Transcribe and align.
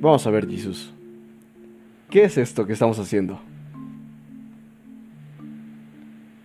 Vamos 0.00 0.26
a 0.26 0.30
ver, 0.30 0.48
Jesús. 0.48 0.94
¿Qué 2.08 2.24
es 2.24 2.38
esto 2.38 2.66
que 2.66 2.72
estamos 2.72 2.98
haciendo? 2.98 3.38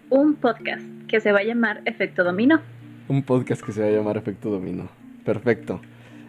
Un 0.10 0.35
podcast 0.35 0.83
que 1.08 1.21
se 1.21 1.31
va 1.31 1.39
a 1.39 1.44
llamar 1.44 1.81
Efecto 1.86 2.26
Dominó. 2.26 2.60
Un 3.07 3.23
podcast 3.23 3.62
que 3.62 3.71
se 3.71 3.81
va 3.81 3.88
a 3.88 3.91
llamar 3.91 4.18
Efecto 4.18 4.49
Dominó. 4.49 4.89
Perfecto. 5.23 5.79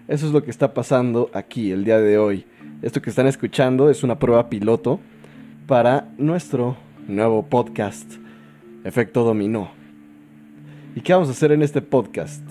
Eso 0.07 0.27
es 0.29 0.33
lo 0.33 0.45
que 0.45 0.53
está 0.53 0.73
pasando 0.73 1.29
aquí 1.35 1.73
el 1.73 1.85
día 1.85 1.99
de 1.99 2.17
hoy. 2.17 2.47
Esto 2.81 3.03
que 3.03 3.11
están 3.11 3.27
escuchando 3.27 3.91
es 3.91 4.05
una 4.05 4.21
prueba 4.21 4.49
piloto 4.49 5.01
para 5.67 6.07
nuestro 6.19 6.77
nuevo 7.09 7.45
podcast, 7.45 8.09
Efecto 8.85 9.25
Dominó. 9.25 9.73
¿Y 10.95 11.01
qué 11.01 11.13
vamos 11.13 11.29
a 11.29 11.33
hacer 11.33 11.51
en 11.51 11.63
este 11.63 11.83
podcast, 11.83 12.45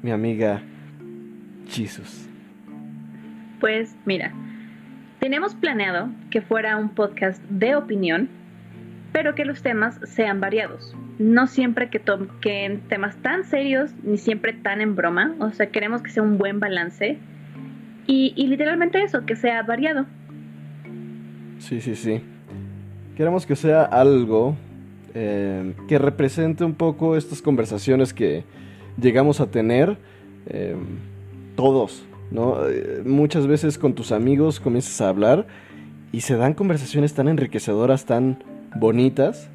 mi 0.00 0.10
amiga 0.10 0.62
Jesus? 1.68 2.25
Pues 3.60 3.96
mira, 4.04 4.32
tenemos 5.20 5.54
planeado 5.54 6.08
que 6.30 6.42
fuera 6.42 6.76
un 6.76 6.90
podcast 6.90 7.42
de 7.44 7.74
opinión, 7.74 8.28
pero 9.12 9.34
que 9.34 9.44
los 9.44 9.62
temas 9.62 9.98
sean 10.04 10.40
variados. 10.40 10.94
No 11.18 11.46
siempre 11.46 11.88
que 11.88 11.98
toquen 11.98 12.80
temas 12.88 13.16
tan 13.22 13.44
serios, 13.44 13.92
ni 14.02 14.18
siempre 14.18 14.52
tan 14.52 14.80
en 14.80 14.94
broma. 14.94 15.34
O 15.40 15.50
sea, 15.52 15.70
queremos 15.70 16.02
que 16.02 16.10
sea 16.10 16.22
un 16.22 16.36
buen 16.36 16.60
balance. 16.60 17.18
Y, 18.06 18.46
literalmente 18.46 19.02
eso, 19.02 19.24
que 19.24 19.34
sea 19.34 19.62
variado. 19.62 20.06
Sí, 21.58 21.80
sí, 21.80 21.96
sí. 21.96 22.20
Queremos 23.16 23.46
que 23.46 23.56
sea 23.56 23.82
algo 23.82 24.54
eh, 25.14 25.74
que 25.88 25.98
represente 25.98 26.62
un 26.62 26.74
poco 26.74 27.16
estas 27.16 27.40
conversaciones 27.40 28.12
que 28.12 28.44
llegamos 29.00 29.40
a 29.40 29.50
tener 29.50 29.96
eh, 30.46 30.76
todos, 31.56 32.06
¿no? 32.30 32.68
Eh, 32.68 33.02
muchas 33.04 33.46
veces 33.46 33.78
con 33.78 33.94
tus 33.94 34.12
amigos 34.12 34.60
comienzas 34.60 35.00
a 35.00 35.08
hablar 35.08 35.46
y 36.12 36.22
se 36.22 36.36
dan 36.36 36.54
conversaciones 36.54 37.14
tan 37.14 37.28
enriquecedoras, 37.28 38.06
tan 38.06 38.42
bonitas, 38.74 39.50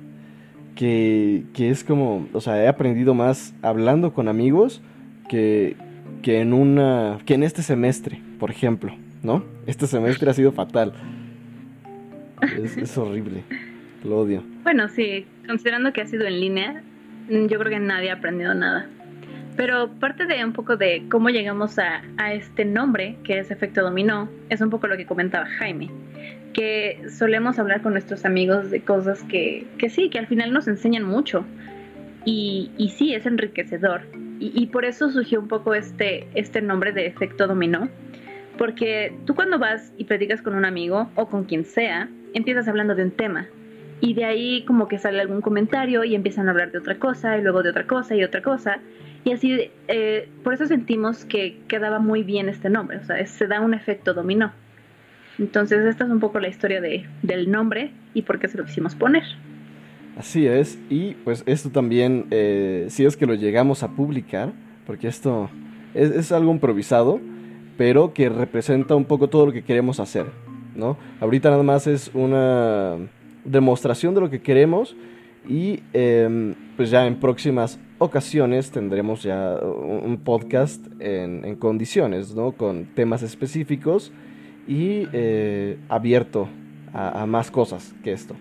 que, 0.75 1.43
que 1.53 1.69
es 1.69 1.83
como, 1.83 2.27
o 2.33 2.41
sea, 2.41 2.63
he 2.63 2.67
aprendido 2.67 3.13
más 3.13 3.53
hablando 3.61 4.13
con 4.13 4.27
amigos 4.27 4.81
que, 5.29 5.75
que 6.21 6.41
en 6.41 6.53
una, 6.53 7.19
que 7.25 7.33
en 7.33 7.43
este 7.43 7.61
semestre, 7.61 8.21
por 8.39 8.51
ejemplo, 8.51 8.95
¿no? 9.23 9.43
Este 9.65 9.87
semestre 9.87 10.29
ha 10.29 10.33
sido 10.33 10.51
fatal. 10.51 10.93
Es, 12.41 12.97
horrible. 12.97 13.43
Lo 14.03 14.19
odio. 14.19 14.43
Bueno, 14.63 14.87
sí, 14.89 15.25
considerando 15.47 15.93
que 15.93 16.01
ha 16.01 16.07
sido 16.07 16.25
en 16.25 16.39
línea, 16.39 16.83
yo 17.29 17.59
creo 17.59 17.69
que 17.69 17.79
nadie 17.79 18.09
ha 18.09 18.15
aprendido 18.15 18.53
nada. 18.53 18.89
Pero 19.55 19.89
parte 19.99 20.25
de 20.25 20.43
un 20.43 20.53
poco 20.53 20.77
de 20.77 21.03
cómo 21.09 21.29
llegamos 21.29 21.77
a, 21.77 22.01
este 22.31 22.65
nombre, 22.65 23.17
que 23.23 23.39
es 23.39 23.51
efecto 23.51 23.81
dominó, 23.81 24.29
es 24.49 24.61
un 24.61 24.69
poco 24.69 24.87
lo 24.87 24.97
que 24.97 25.05
comentaba 25.05 25.45
Jaime, 25.45 25.89
que 26.53 27.01
solemos 27.09 27.59
hablar 27.59 27.81
con 27.81 27.93
nuestros 27.93 28.25
amigos 28.25 28.71
de 28.71 28.81
cosas 28.81 29.23
que, 29.23 29.67
que 29.77 29.89
sí, 29.89 30.09
que 30.09 30.19
al 30.19 30.27
final 30.27 30.53
nos 30.53 30.67
enseñan 30.67 31.03
mucho. 31.03 31.45
Y, 32.23 32.71
y 32.77 32.89
sí, 32.89 33.13
es 33.13 33.25
enriquecedor. 33.25 34.01
Y, 34.39 34.51
y, 34.55 34.67
por 34.67 34.85
eso 34.85 35.09
surgió 35.09 35.39
un 35.39 35.47
poco 35.47 35.73
este, 35.73 36.27
este 36.33 36.61
nombre 36.61 36.91
de 36.91 37.07
efecto 37.07 37.47
dominó. 37.47 37.89
Porque 38.57 39.13
tú 39.25 39.35
cuando 39.35 39.59
vas 39.59 39.91
y 39.97 40.05
predicas 40.05 40.41
con 40.41 40.55
un 40.55 40.65
amigo 40.65 41.09
o 41.15 41.27
con 41.27 41.45
quien 41.45 41.65
sea, 41.65 42.09
empiezas 42.33 42.67
hablando 42.67 42.95
de 42.95 43.03
un 43.03 43.11
tema 43.11 43.47
y 44.01 44.15
de 44.15 44.25
ahí 44.25 44.65
como 44.65 44.87
que 44.87 44.97
sale 44.97 45.21
algún 45.21 45.41
comentario 45.41 46.03
y 46.03 46.15
empiezan 46.15 46.47
a 46.47 46.51
hablar 46.51 46.71
de 46.71 46.79
otra 46.79 46.97
cosa 46.97 47.37
y 47.37 47.41
luego 47.41 47.63
de 47.63 47.69
otra 47.69 47.85
cosa 47.85 48.15
y 48.15 48.23
otra 48.23 48.41
cosa. 48.41 48.79
Y 49.23 49.31
así, 49.31 49.69
eh, 49.87 50.27
por 50.43 50.55
eso 50.55 50.65
sentimos 50.65 51.23
que 51.23 51.59
quedaba 51.67 51.99
muy 51.99 52.23
bien 52.23 52.49
este 52.49 52.69
nombre, 52.69 52.97
o 52.97 53.03
sea, 53.03 53.23
se 53.25 53.47
da 53.47 53.61
un 53.61 53.75
efecto 53.75 54.15
dominó. 54.15 54.51
Entonces 55.37 55.85
esta 55.85 56.05
es 56.05 56.09
un 56.09 56.19
poco 56.19 56.39
la 56.39 56.49
historia 56.49 56.81
de, 56.81 57.05
del 57.21 57.51
nombre 57.51 57.91
y 58.15 58.23
por 58.23 58.39
qué 58.39 58.47
se 58.47 58.57
lo 58.57 58.65
quisimos 58.65 58.95
poner. 58.95 59.23
Así 60.17 60.47
es, 60.47 60.77
y 60.89 61.13
pues 61.23 61.43
esto 61.45 61.69
también, 61.69 62.25
eh, 62.31 62.87
si 62.89 63.05
es 63.05 63.15
que 63.15 63.27
lo 63.27 63.35
llegamos 63.35 63.83
a 63.83 63.89
publicar, 63.89 64.51
porque 64.85 65.07
esto 65.07 65.49
es, 65.93 66.09
es 66.09 66.31
algo 66.31 66.51
improvisado, 66.51 67.21
pero 67.77 68.13
que 68.13 68.29
representa 68.29 68.95
un 68.95 69.05
poco 69.05 69.29
todo 69.29 69.45
lo 69.45 69.51
que 69.51 69.63
queremos 69.63 69.99
hacer. 69.99 70.25
¿no? 70.75 70.97
Ahorita 71.19 71.49
nada 71.49 71.63
más 71.63 71.87
es 71.87 72.11
una 72.13 72.97
demostración 73.43 74.13
de 74.15 74.21
lo 74.21 74.29
que 74.29 74.41
queremos 74.41 74.95
y 75.47 75.81
em, 75.93 76.53
pues 76.77 76.91
ya 76.91 77.07
en 77.07 77.19
próximas 77.19 77.79
ocasiones 77.97 78.71
tendremos 78.71 79.23
ya 79.23 79.55
un 79.55 80.17
podcast 80.23 80.85
en, 80.99 81.55
condiciones, 81.55 82.35
¿no? 82.35 82.51
Con 82.51 82.85
temas 82.85 83.23
específicos 83.23 84.11
y 84.67 85.07
eh, 85.13 85.77
abierto 85.89 86.47
a, 86.93 87.21
a 87.21 87.25
más 87.25 87.49
cosas 87.51 87.93
que 88.03 88.11
esto. 88.11 88.35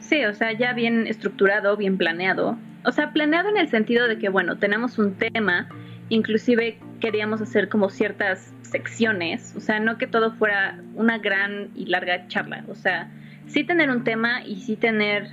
Sí, 0.00 0.24
o 0.24 0.34
sea, 0.34 0.52
ya 0.52 0.72
bien 0.72 1.06
estructurado, 1.06 1.76
bien 1.76 1.98
planeado. 1.98 2.56
O 2.84 2.92
sea, 2.92 3.12
planeado 3.12 3.48
en 3.50 3.58
el 3.58 3.68
sentido 3.68 4.08
de 4.08 4.18
que, 4.18 4.28
bueno, 4.28 4.56
tenemos 4.58 4.98
un 4.98 5.14
tema, 5.14 5.68
inclusive 6.08 6.78
queríamos 7.00 7.40
hacer 7.40 7.68
como 7.68 7.90
ciertas 7.90 8.52
secciones, 8.62 9.54
o 9.56 9.60
sea, 9.60 9.80
no 9.80 9.98
que 9.98 10.06
todo 10.06 10.32
fuera 10.32 10.78
una 10.94 11.18
gran 11.18 11.70
y 11.74 11.86
larga 11.86 12.26
charla, 12.28 12.64
o 12.68 12.74
sea, 12.74 13.10
sí 13.48 13.64
tener 13.64 13.90
un 13.90 14.04
tema 14.04 14.42
y 14.44 14.56
sí 14.56 14.76
tener 14.76 15.28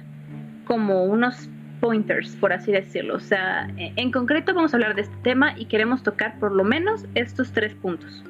como 0.66 1.06
unos 1.06 1.50
pointers, 1.80 2.36
por 2.38 2.52
así 2.54 2.72
decirlo, 2.72 3.16
o 3.16 3.20
sea, 3.20 3.70
en 3.78 4.12
concreto 4.12 4.54
vamos 4.54 4.74
a 4.74 4.78
hablar 4.78 4.96
de 4.96 5.02
este 5.02 5.16
tema 5.22 5.54
y 5.58 5.66
queremos 5.66 6.02
tocar 6.02 6.40
por 6.40 6.52
lo 6.52 6.64
menos 6.64 7.06
estos 7.14 7.52
tres 7.52 7.76
puntos, 7.76 8.24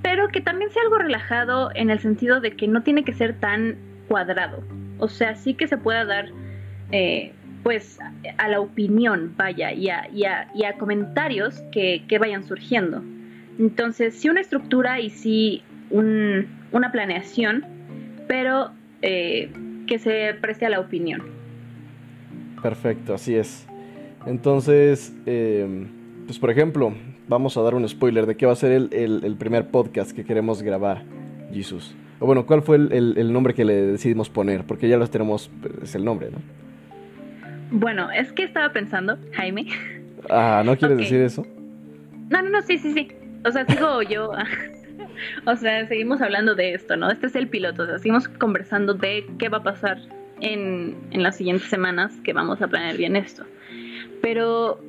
pero 0.00 0.28
que 0.28 0.40
también 0.40 0.70
sea 0.70 0.82
algo 0.82 0.98
relajado 0.98 1.70
en 1.74 1.90
el 1.90 1.98
sentido 1.98 2.40
de 2.40 2.56
que 2.56 2.66
no 2.68 2.82
tiene 2.82 3.04
que 3.04 3.12
ser 3.12 3.34
tan 3.34 3.76
cuadrado, 4.08 4.64
o 4.98 5.08
sea, 5.08 5.34
sí 5.34 5.54
que 5.54 5.68
se 5.68 5.76
pueda 5.76 6.04
dar... 6.04 6.30
Eh, 6.92 7.32
pues 7.64 7.98
a 8.36 8.48
la 8.48 8.60
opinión, 8.60 9.32
vaya, 9.38 9.72
y 9.72 9.88
a, 9.88 10.06
y 10.12 10.24
a, 10.26 10.72
comentarios 10.78 11.62
que, 11.72 12.04
que, 12.06 12.18
vayan 12.18 12.44
surgiendo. 12.44 13.02
Entonces, 13.58 14.20
sí 14.20 14.28
una 14.28 14.42
estructura 14.42 15.00
y 15.00 15.08
sí 15.08 15.62
una 15.90 16.92
planeación, 16.92 17.64
pero 18.28 18.70
eh, 19.06 19.50
que 19.86 19.98
se 19.98 20.32
preste 20.40 20.64
a 20.64 20.70
la 20.70 20.80
opinión. 20.80 21.22
Perfecto, 22.62 23.12
así 23.12 23.34
es. 23.34 23.66
Entonces, 24.24 25.14
em, 25.26 25.88
pues 26.24 26.38
por 26.38 26.50
ejemplo, 26.50 26.94
vamos 27.28 27.54
a 27.58 27.62
dar 27.62 27.74
un 27.74 27.86
spoiler 27.86 28.24
de 28.24 28.34
qué 28.34 28.46
va 28.46 28.52
a 28.52 28.56
ser 28.56 28.72
el, 28.72 29.36
primer 29.38 29.68
podcast 29.68 30.12
que 30.12 30.24
queremos 30.24 30.62
grabar, 30.62 31.02
Jesus. 31.52 31.94
O 32.18 32.24
bueno, 32.24 32.46
¿cuál 32.46 32.62
fue 32.62 32.76
el, 32.76 33.30
nombre 33.30 33.52
que 33.52 33.66
le 33.66 33.74
decidimos 33.74 34.30
poner? 34.30 34.64
Porque 34.64 34.88
ya 34.88 34.96
los 34.96 35.10
tenemos, 35.10 35.50
pues, 35.60 35.74
es 35.82 35.94
el 35.94 36.04
nombre, 36.06 36.30
¿no? 36.30 36.38
Bueno, 37.72 38.10
es 38.10 38.32
que 38.32 38.44
estaba 38.44 38.72
pensando, 38.72 39.18
Jaime. 39.32 39.66
Ah, 40.30 40.62
¿no 40.64 40.78
quieres 40.78 40.96
decir 40.96 41.20
eso? 41.20 41.46
No, 42.30 42.40
no, 42.40 42.48
no, 42.48 42.62
sí, 42.62 42.78
sí, 42.78 42.94
sí. 42.94 43.08
O 43.44 43.50
sea, 43.50 43.66
sigo 43.66 44.00
yo. 44.00 44.32
o 45.46 45.56
sea, 45.56 45.86
seguimos 45.86 46.20
hablando 46.20 46.54
de 46.54 46.74
esto, 46.74 46.96
¿no? 46.96 47.10
Este 47.10 47.26
es 47.26 47.34
el 47.34 47.48
piloto. 47.48 47.82
O 47.82 47.86
sea, 47.86 47.98
seguimos 47.98 48.28
conversando 48.28 48.94
de 48.94 49.26
qué 49.38 49.48
va 49.48 49.58
a 49.58 49.62
pasar 49.62 49.98
en, 50.40 50.96
en 51.10 51.22
las 51.22 51.36
siguientes 51.36 51.68
semanas 51.68 52.12
que 52.22 52.32
vamos 52.32 52.60
a 52.62 52.68
planear 52.68 52.96
bien 52.96 53.16
esto. 53.16 53.44
Pero 54.20 54.80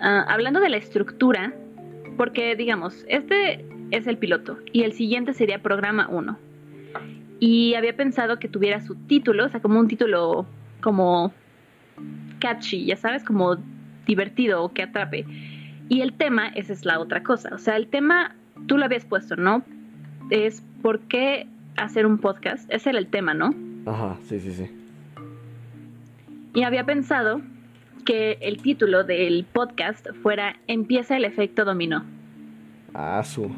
ah, 0.00 0.24
hablando 0.28 0.60
de 0.60 0.68
la 0.68 0.76
estructura, 0.76 1.54
porque 2.16 2.56
digamos, 2.56 3.04
este 3.08 3.64
es 3.90 4.06
el 4.06 4.18
piloto 4.18 4.58
y 4.72 4.82
el 4.82 4.92
siguiente 4.92 5.32
sería 5.34 5.62
programa 5.62 6.08
1. 6.08 6.38
Y 7.38 7.74
había 7.74 7.94
pensado 7.96 8.38
que 8.38 8.48
tuviera 8.48 8.80
su 8.80 8.94
título, 8.94 9.44
o 9.44 9.48
sea, 9.48 9.60
como 9.60 9.78
un 9.78 9.88
título 9.88 10.46
como 10.80 11.32
catchy, 12.40 12.86
ya 12.86 12.96
sabes, 12.96 13.24
como 13.24 13.56
divertido 14.06 14.62
o 14.62 14.72
que 14.72 14.82
atrape. 14.82 15.26
Y 15.88 16.00
el 16.00 16.14
tema, 16.14 16.48
esa 16.48 16.72
es 16.72 16.84
la 16.84 16.98
otra 16.98 17.22
cosa. 17.22 17.50
O 17.52 17.58
sea, 17.58 17.76
el 17.76 17.88
tema, 17.88 18.34
tú 18.66 18.78
lo 18.78 18.84
habías 18.84 19.04
puesto, 19.04 19.36
¿no? 19.36 19.62
Es 20.30 20.62
por 20.82 21.00
qué 21.00 21.46
hacer 21.76 22.06
un 22.06 22.18
podcast. 22.18 22.70
Ese 22.72 22.90
era 22.90 22.98
el 22.98 23.08
tema, 23.08 23.34
¿no? 23.34 23.54
Ajá, 23.86 24.16
sí, 24.28 24.40
sí, 24.40 24.52
sí. 24.52 24.70
Y 26.54 26.62
había 26.62 26.84
pensado 26.84 27.40
que 28.06 28.38
el 28.40 28.62
título 28.62 29.04
del 29.04 29.44
podcast 29.44 30.08
fuera 30.22 30.56
Empieza 30.66 31.16
el 31.16 31.24
efecto 31.24 31.64
dominó. 31.64 32.04
Ah, 32.94 33.22
su. 33.22 33.50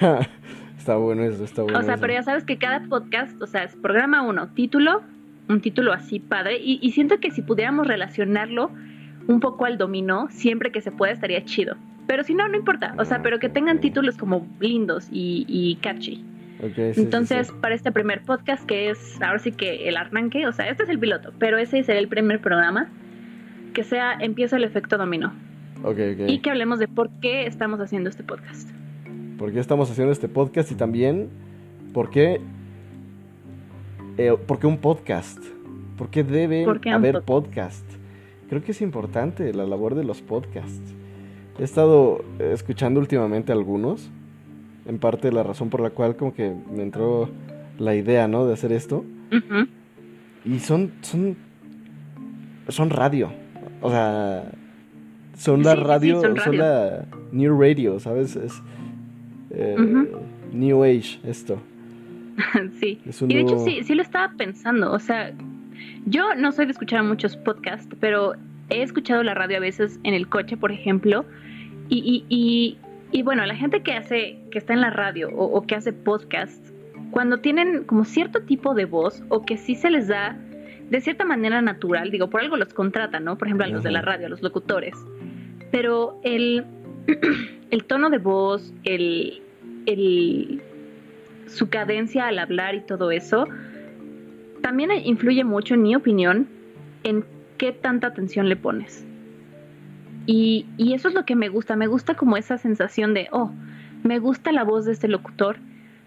está 0.78 0.96
bueno 0.96 1.24
eso, 1.24 1.44
está 1.44 1.62
bueno. 1.62 1.80
O 1.80 1.82
sea, 1.82 1.96
pero 1.96 2.12
ya 2.12 2.22
sabes 2.22 2.44
que 2.44 2.58
cada 2.58 2.84
podcast, 2.88 3.40
o 3.42 3.46
sea, 3.46 3.64
es 3.64 3.74
programa 3.74 4.22
uno, 4.22 4.48
título, 4.48 5.02
un 5.48 5.60
título 5.60 5.92
así 5.92 6.20
padre. 6.20 6.58
Y, 6.62 6.88
siento 6.92 7.18
que 7.18 7.30
si 7.32 7.42
pudiéramos 7.42 7.86
relacionarlo 7.86 8.70
un 9.26 9.40
poco 9.40 9.64
al 9.64 9.78
dominó, 9.78 10.28
siempre 10.30 10.70
que 10.70 10.80
se 10.80 10.92
pueda 10.92 11.12
estaría 11.12 11.44
chido. 11.44 11.76
Pero 12.06 12.22
si 12.24 12.34
no, 12.34 12.48
no 12.48 12.56
importa. 12.56 12.94
O 12.98 13.04
sea, 13.04 13.22
pero 13.22 13.38
que 13.38 13.48
tengan 13.48 13.80
títulos 13.80 14.16
como 14.16 14.46
lindos 14.60 15.08
y, 15.10 15.78
catchy. 15.82 16.24
Entonces, 16.60 17.52
para 17.60 17.74
este 17.74 17.92
primer 17.92 18.22
podcast, 18.22 18.64
que 18.64 18.90
es 18.90 19.20
ahora 19.20 19.38
sí 19.38 19.52
que 19.52 19.88
el 19.88 19.96
arranque, 19.96 20.46
o 20.46 20.52
sea, 20.52 20.68
este 20.68 20.84
es 20.84 20.88
el 20.88 20.98
piloto, 20.98 21.32
pero 21.38 21.58
ese 21.58 21.82
será 21.82 21.98
el 21.98 22.08
primer 22.08 22.40
programa, 22.40 22.88
que 23.74 23.84
sea 23.84 24.16
Empieza 24.18 24.56
el 24.56 24.64
efecto 24.64 24.96
dominó. 24.96 25.34
y 26.26 26.38
que 26.38 26.50
hablemos 26.50 26.78
de 26.78 26.88
por 26.88 27.10
qué 27.20 27.46
estamos 27.46 27.80
haciendo 27.80 28.08
este 28.08 28.22
podcast. 28.22 28.70
por 29.38 29.52
qué 29.52 29.60
estamos 29.60 29.90
haciendo 29.90 30.12
este 30.12 30.28
podcast 30.28 30.72
y 30.72 30.76
también 30.76 31.28
por 31.92 32.08
qué, 32.08 32.40
eh, 34.16 34.34
por 34.46 34.58
qué 34.58 34.66
un 34.66 34.78
podcast. 34.78 35.38
¿Por 35.98 36.10
qué 36.10 36.24
debe 36.24 36.66
haber 36.92 37.22
podcast? 37.22 37.84
Creo 38.48 38.62
que 38.62 38.72
es 38.72 38.80
importante 38.80 39.52
la 39.52 39.66
labor 39.66 39.94
de 39.94 40.04
los 40.04 40.22
podcasts. 40.22 40.95
He 41.58 41.64
estado 41.64 42.24
escuchando 42.38 43.00
últimamente 43.00 43.52
algunos. 43.52 44.10
En 44.86 44.98
parte 44.98 45.32
la 45.32 45.42
razón 45.42 45.68
por 45.68 45.80
la 45.80 45.90
cual 45.90 46.16
como 46.16 46.32
que 46.32 46.54
me 46.72 46.82
entró 46.82 47.28
la 47.78 47.94
idea, 47.94 48.28
¿no? 48.28 48.46
De 48.46 48.52
hacer 48.52 48.72
esto. 48.72 49.04
Y 50.44 50.58
son, 50.60 50.92
son, 51.00 51.36
son 52.68 52.90
radio. 52.90 53.32
O 53.80 53.90
sea, 53.90 54.52
son 55.36 55.62
la 55.62 55.74
radio, 55.74 56.20
son, 56.20 56.56
la 56.56 57.06
New 57.32 57.60
Radio, 57.60 57.98
¿sabes? 58.00 58.36
Es 58.36 58.62
eh, 59.50 59.76
New 60.52 60.84
Age 60.84 61.20
esto. 61.24 61.60
sí. 62.80 63.00
Y 63.28 63.34
de 63.34 63.40
hecho 63.40 63.58
sí, 63.64 63.82
sí 63.82 63.94
lo 63.94 64.02
estaba 64.02 64.32
pensando. 64.36 64.92
O 64.92 64.98
sea, 64.98 65.32
yo 66.06 66.34
no 66.34 66.52
soy 66.52 66.66
de 66.66 66.72
escuchar 66.72 67.02
muchos 67.02 67.36
podcasts, 67.36 67.94
pero 68.00 68.34
he 68.70 68.82
escuchado 68.82 69.22
la 69.22 69.34
radio 69.34 69.58
a 69.58 69.60
veces 69.60 69.98
en 70.04 70.14
el 70.14 70.28
coche, 70.28 70.56
por 70.56 70.72
ejemplo. 70.72 71.24
Y, 71.88 72.24
y, 72.28 72.78
y, 73.12 73.22
bueno, 73.22 73.46
la 73.46 73.54
gente 73.54 73.82
que 73.82 73.92
hace, 73.92 74.38
que 74.50 74.58
está 74.58 74.72
en 74.72 74.80
la 74.80 74.90
radio 74.90 75.28
o, 75.30 75.44
o 75.44 75.66
que 75.66 75.74
hace 75.74 75.92
podcasts, 75.92 76.72
cuando 77.10 77.38
tienen 77.38 77.84
como 77.84 78.04
cierto 78.04 78.42
tipo 78.42 78.74
de 78.74 78.84
voz 78.84 79.22
o 79.28 79.44
que 79.44 79.56
sí 79.56 79.74
se 79.74 79.90
les 79.90 80.08
da 80.08 80.36
de 80.90 81.00
cierta 81.00 81.24
manera 81.24 81.62
natural, 81.62 82.10
digo, 82.10 82.30
por 82.30 82.40
algo 82.40 82.56
los 82.56 82.72
contratan, 82.72 83.24
¿no? 83.24 83.36
Por 83.38 83.48
ejemplo, 83.48 83.66
a 83.66 83.68
los 83.68 83.82
de 83.82 83.90
la 83.90 84.02
radio, 84.02 84.26
a 84.26 84.28
los 84.28 84.42
locutores. 84.42 84.94
Pero 85.72 86.20
el, 86.22 86.64
el 87.70 87.84
tono 87.84 88.10
de 88.10 88.18
voz, 88.18 88.72
el, 88.84 89.42
el, 89.86 90.62
su 91.46 91.68
cadencia 91.68 92.26
al 92.28 92.38
hablar 92.38 92.74
y 92.74 92.80
todo 92.80 93.10
eso, 93.10 93.46
también 94.62 94.90
influye 95.04 95.44
mucho, 95.44 95.74
en 95.74 95.82
mi 95.82 95.96
opinión, 95.96 96.48
en 97.04 97.24
qué 97.58 97.72
tanta 97.72 98.08
atención 98.08 98.48
le 98.48 98.56
pones. 98.56 99.04
Y, 100.26 100.66
y 100.76 100.94
eso 100.94 101.08
es 101.08 101.14
lo 101.14 101.24
que 101.24 101.36
me 101.36 101.48
gusta, 101.48 101.76
me 101.76 101.86
gusta 101.86 102.14
como 102.14 102.36
esa 102.36 102.58
sensación 102.58 103.14
de, 103.14 103.28
oh, 103.30 103.52
me 104.02 104.18
gusta 104.18 104.52
la 104.52 104.64
voz 104.64 104.84
de 104.84 104.92
este 104.92 105.08
locutor, 105.08 105.58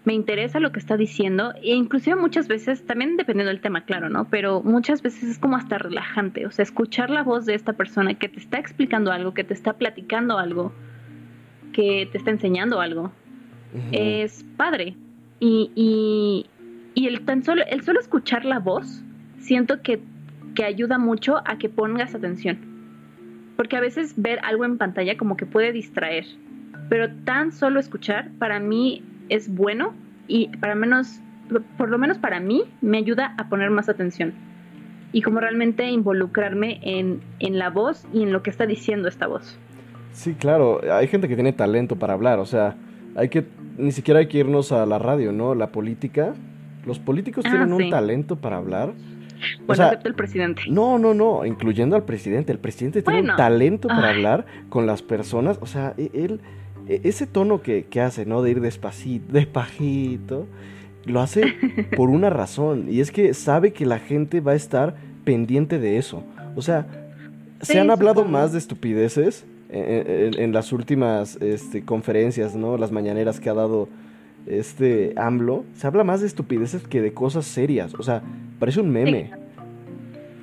me 0.04 0.14
interesa 0.14 0.60
lo 0.60 0.72
que 0.72 0.78
está 0.78 0.96
diciendo 0.96 1.52
e 1.62 1.74
inclusive 1.74 2.16
muchas 2.16 2.48
veces, 2.48 2.84
también 2.86 3.16
dependiendo 3.16 3.50
del 3.50 3.60
tema, 3.60 3.84
claro, 3.84 4.08
¿no? 4.08 4.28
Pero 4.28 4.62
muchas 4.62 5.02
veces 5.02 5.24
es 5.24 5.38
como 5.38 5.56
hasta 5.56 5.78
relajante, 5.78 6.46
o 6.46 6.50
sea, 6.50 6.62
escuchar 6.62 7.10
la 7.10 7.22
voz 7.22 7.46
de 7.46 7.54
esta 7.54 7.74
persona 7.74 8.14
que 8.14 8.28
te 8.28 8.38
está 8.38 8.58
explicando 8.58 9.12
algo, 9.12 9.34
que 9.34 9.44
te 9.44 9.54
está 9.54 9.74
platicando 9.74 10.38
algo, 10.38 10.72
que 11.72 12.08
te 12.10 12.18
está 12.18 12.30
enseñando 12.30 12.80
algo, 12.80 13.12
es 13.92 14.44
padre. 14.56 14.96
Y, 15.38 15.70
y, 15.74 16.46
y, 16.94 17.06
el 17.06 17.24
tan 17.24 17.42
solo, 17.44 17.62
el 17.66 17.82
solo 17.82 18.00
escuchar 18.00 18.44
la 18.44 18.58
voz, 18.58 19.02
siento 19.38 19.80
que, 19.80 20.00
que 20.54 20.64
ayuda 20.64 20.98
mucho 20.98 21.40
a 21.46 21.56
que 21.56 21.68
pongas 21.68 22.14
atención. 22.14 22.69
Porque 23.60 23.76
a 23.76 23.80
veces 23.80 24.14
ver 24.16 24.38
algo 24.42 24.64
en 24.64 24.78
pantalla 24.78 25.18
como 25.18 25.36
que 25.36 25.44
puede 25.44 25.70
distraer. 25.70 26.24
Pero 26.88 27.12
tan 27.26 27.52
solo 27.52 27.78
escuchar, 27.78 28.30
para 28.38 28.58
mí 28.58 29.04
es 29.28 29.54
bueno 29.54 29.92
y 30.28 30.48
para 30.56 30.74
menos, 30.74 31.20
por 31.76 31.90
lo 31.90 31.98
menos 31.98 32.16
para 32.16 32.40
mí, 32.40 32.64
me 32.80 32.96
ayuda 32.96 33.34
a 33.36 33.50
poner 33.50 33.68
más 33.68 33.90
atención 33.90 34.32
y 35.12 35.20
como 35.20 35.40
realmente 35.40 35.86
involucrarme 35.90 36.80
en, 36.80 37.20
en 37.38 37.58
la 37.58 37.68
voz 37.68 38.06
y 38.14 38.22
en 38.22 38.32
lo 38.32 38.42
que 38.42 38.48
está 38.48 38.64
diciendo 38.64 39.08
esta 39.08 39.26
voz. 39.26 39.58
Sí, 40.14 40.32
claro, 40.32 40.80
hay 40.90 41.06
gente 41.08 41.28
que 41.28 41.34
tiene 41.34 41.52
talento 41.52 41.96
para 41.96 42.14
hablar, 42.14 42.38
o 42.38 42.46
sea, 42.46 42.76
hay 43.14 43.28
que, 43.28 43.44
ni 43.76 43.92
siquiera 43.92 44.20
hay 44.20 44.28
que 44.28 44.38
irnos 44.38 44.72
a 44.72 44.86
la 44.86 44.98
radio, 44.98 45.32
¿no? 45.32 45.54
La 45.54 45.70
política, 45.70 46.32
los 46.86 46.98
políticos 46.98 47.44
ah, 47.46 47.50
tienen 47.50 47.74
un 47.74 47.90
talento 47.90 48.36
para 48.36 48.56
hablar. 48.56 48.94
Bueno, 49.66 49.84
excepto 49.84 50.08
el 50.08 50.14
presidente. 50.14 50.62
No, 50.68 50.98
no, 50.98 51.14
no, 51.14 51.44
incluyendo 51.44 51.96
al 51.96 52.04
presidente. 52.04 52.52
El 52.52 52.58
presidente 52.58 53.02
tiene 53.02 53.30
un 53.30 53.36
talento 53.36 53.88
para 53.88 54.10
hablar 54.10 54.46
con 54.68 54.86
las 54.86 55.02
personas. 55.02 55.58
O 55.60 55.66
sea, 55.66 55.94
e, 55.96 56.10
él, 56.14 56.40
e, 56.88 57.00
ese 57.04 57.26
tono 57.26 57.62
que, 57.62 57.86
hace, 58.00 58.26
¿no? 58.26 58.42
De 58.42 58.50
ir 58.50 58.60
despacito, 58.60 59.32
despajito, 59.32 60.46
lo 61.04 61.20
hace 61.20 61.54
por 61.96 62.10
una 62.10 62.30
razón. 62.30 62.86
Y 62.88 63.00
es 63.00 63.10
que 63.10 63.34
sabe 63.34 63.72
que 63.72 63.86
la 63.86 63.98
gente 63.98 64.40
va 64.40 64.52
a 64.52 64.56
estar 64.56 64.96
pendiente 65.24 65.78
de 65.78 65.98
eso. 65.98 66.24
O 66.56 66.62
sea, 66.62 66.86
se 67.60 67.78
han 67.78 67.90
hablado 67.90 68.24
más 68.24 68.52
de 68.52 68.58
estupideces 68.58 69.44
en, 69.68 70.52
las 70.52 70.72
últimas 70.72 71.36
este, 71.36 71.84
conferencias, 71.84 72.56
¿no? 72.56 72.76
Las 72.76 72.90
mañaneras 72.90 73.38
que 73.38 73.50
ha 73.50 73.54
dado 73.54 73.88
este 74.46 75.14
AMLO. 75.16 75.64
Se 75.74 75.86
habla 75.86 76.04
más 76.04 76.20
de 76.20 76.26
estupideces 76.26 76.86
que 76.86 77.00
de 77.00 77.12
cosas 77.12 77.46
serias. 77.46 77.94
O 77.94 78.02
sea, 78.02 78.22
parece 78.58 78.80
un 78.80 78.90
meme. 78.90 79.30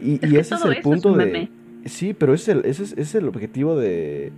Y, 0.02 0.16
ese 0.38 0.56
es 0.56 0.66
el 0.66 0.82
punto 0.82 1.14
de... 1.14 1.50
Sí, 1.86 2.14
pero 2.14 2.34
ese 2.34 2.52
es 2.52 2.58
el, 2.58 2.66
ese 2.66 3.02
es 3.02 3.16
el 3.16 3.28
objetivo 3.28 3.78
de 3.78 4.32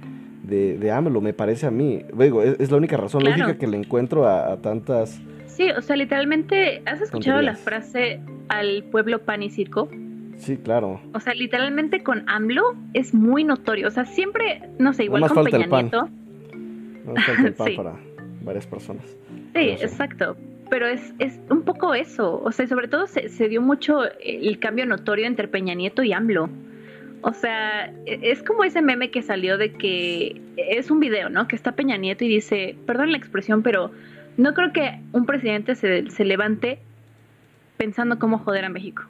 de, 0.50 0.78
de 0.78 0.92
AMLO, 0.92 1.22
me 1.22 1.34
parece 1.34 1.68
a 1.68 1.72
mí. 1.72 2.04
Luego, 2.16 2.44
es, 2.44 2.72
la 2.72 2.78
única 2.78 2.98
razón 2.98 3.24
lógica 3.24 3.58
que 3.58 3.68
le 3.68 3.78
encuentro 3.78 4.28
a, 4.28 4.58
tantas... 4.58 5.22
Sí, 5.46 5.70
o 5.72 5.82
sea, 5.82 5.96
literalmente, 5.96 6.82
¿has 6.86 7.02
escuchado 7.02 7.42
la 7.42 7.56
frase 7.56 8.22
al 8.48 8.84
pueblo 8.86 9.20
pan 9.20 9.44
y 9.44 9.50
circo? 9.50 9.90
Sí, 10.38 10.58
claro. 10.58 11.02
O 11.14 11.20
sea, 11.20 11.34
literalmente 11.34 12.02
con 12.02 12.28
AMLO 12.30 12.76
es 12.94 13.14
muy 13.14 13.44
notorio. 13.44 13.88
O 13.88 13.92
sea, 13.92 14.06
siempre, 14.06 14.70
no 14.80 14.94
sé, 14.94 15.04
igual 15.06 15.28
con 15.28 15.44
Peña 15.44 15.68
Nieto. 15.68 16.10
No 17.06 17.16
falta 17.16 17.48
el 17.48 17.54
pan 17.54 17.76
para 17.76 17.96
varias 18.42 18.68
personas. 18.68 19.06
Sí, 19.54 19.70
exacto. 19.70 20.36
Pero 20.70 20.88
es, 20.88 21.14
es 21.20 21.40
un 21.50 21.64
poco 21.64 21.94
eso. 21.94 22.42
O 22.44 22.52
sea, 22.52 22.68
sobre 22.68 22.88
todo 22.88 23.08
se, 23.08 23.30
se 23.30 23.50
dio 23.50 23.62
mucho 23.62 24.04
el 24.20 24.60
cambio 24.60 24.86
notorio 24.86 25.26
entre 25.26 25.48
Peña 25.48 25.74
Nieto 25.74 26.04
y 26.04 26.14
AMLO. 26.14 26.50
O 27.22 27.34
sea, 27.34 27.88
e, 28.06 28.20
es 28.32 28.44
como 28.44 28.64
ese 28.64 28.82
meme 28.82 29.12
que 29.12 29.22
salió 29.22 29.58
de 29.58 29.74
que 29.74 30.42
es 30.58 30.92
un 30.92 31.00
video, 31.00 31.30
¿no? 31.30 31.48
Que 31.48 31.56
está 31.56 31.74
Peña 31.74 31.98
Nieto 31.98 32.24
y 32.24 32.30
dice, 32.30 32.76
perdón 32.86 33.12
la 33.12 33.18
expresión, 33.18 33.64
pero 33.64 33.92
no 34.38 34.54
creo 34.54 34.72
que 34.72 35.00
un 35.12 35.26
presidente 35.26 35.76
se, 35.76 36.10
se 36.10 36.26
levante 36.26 36.80
pensando 37.78 38.20
cómo 38.20 38.38
joder 38.40 38.66
a 38.66 38.70
México. 38.70 39.04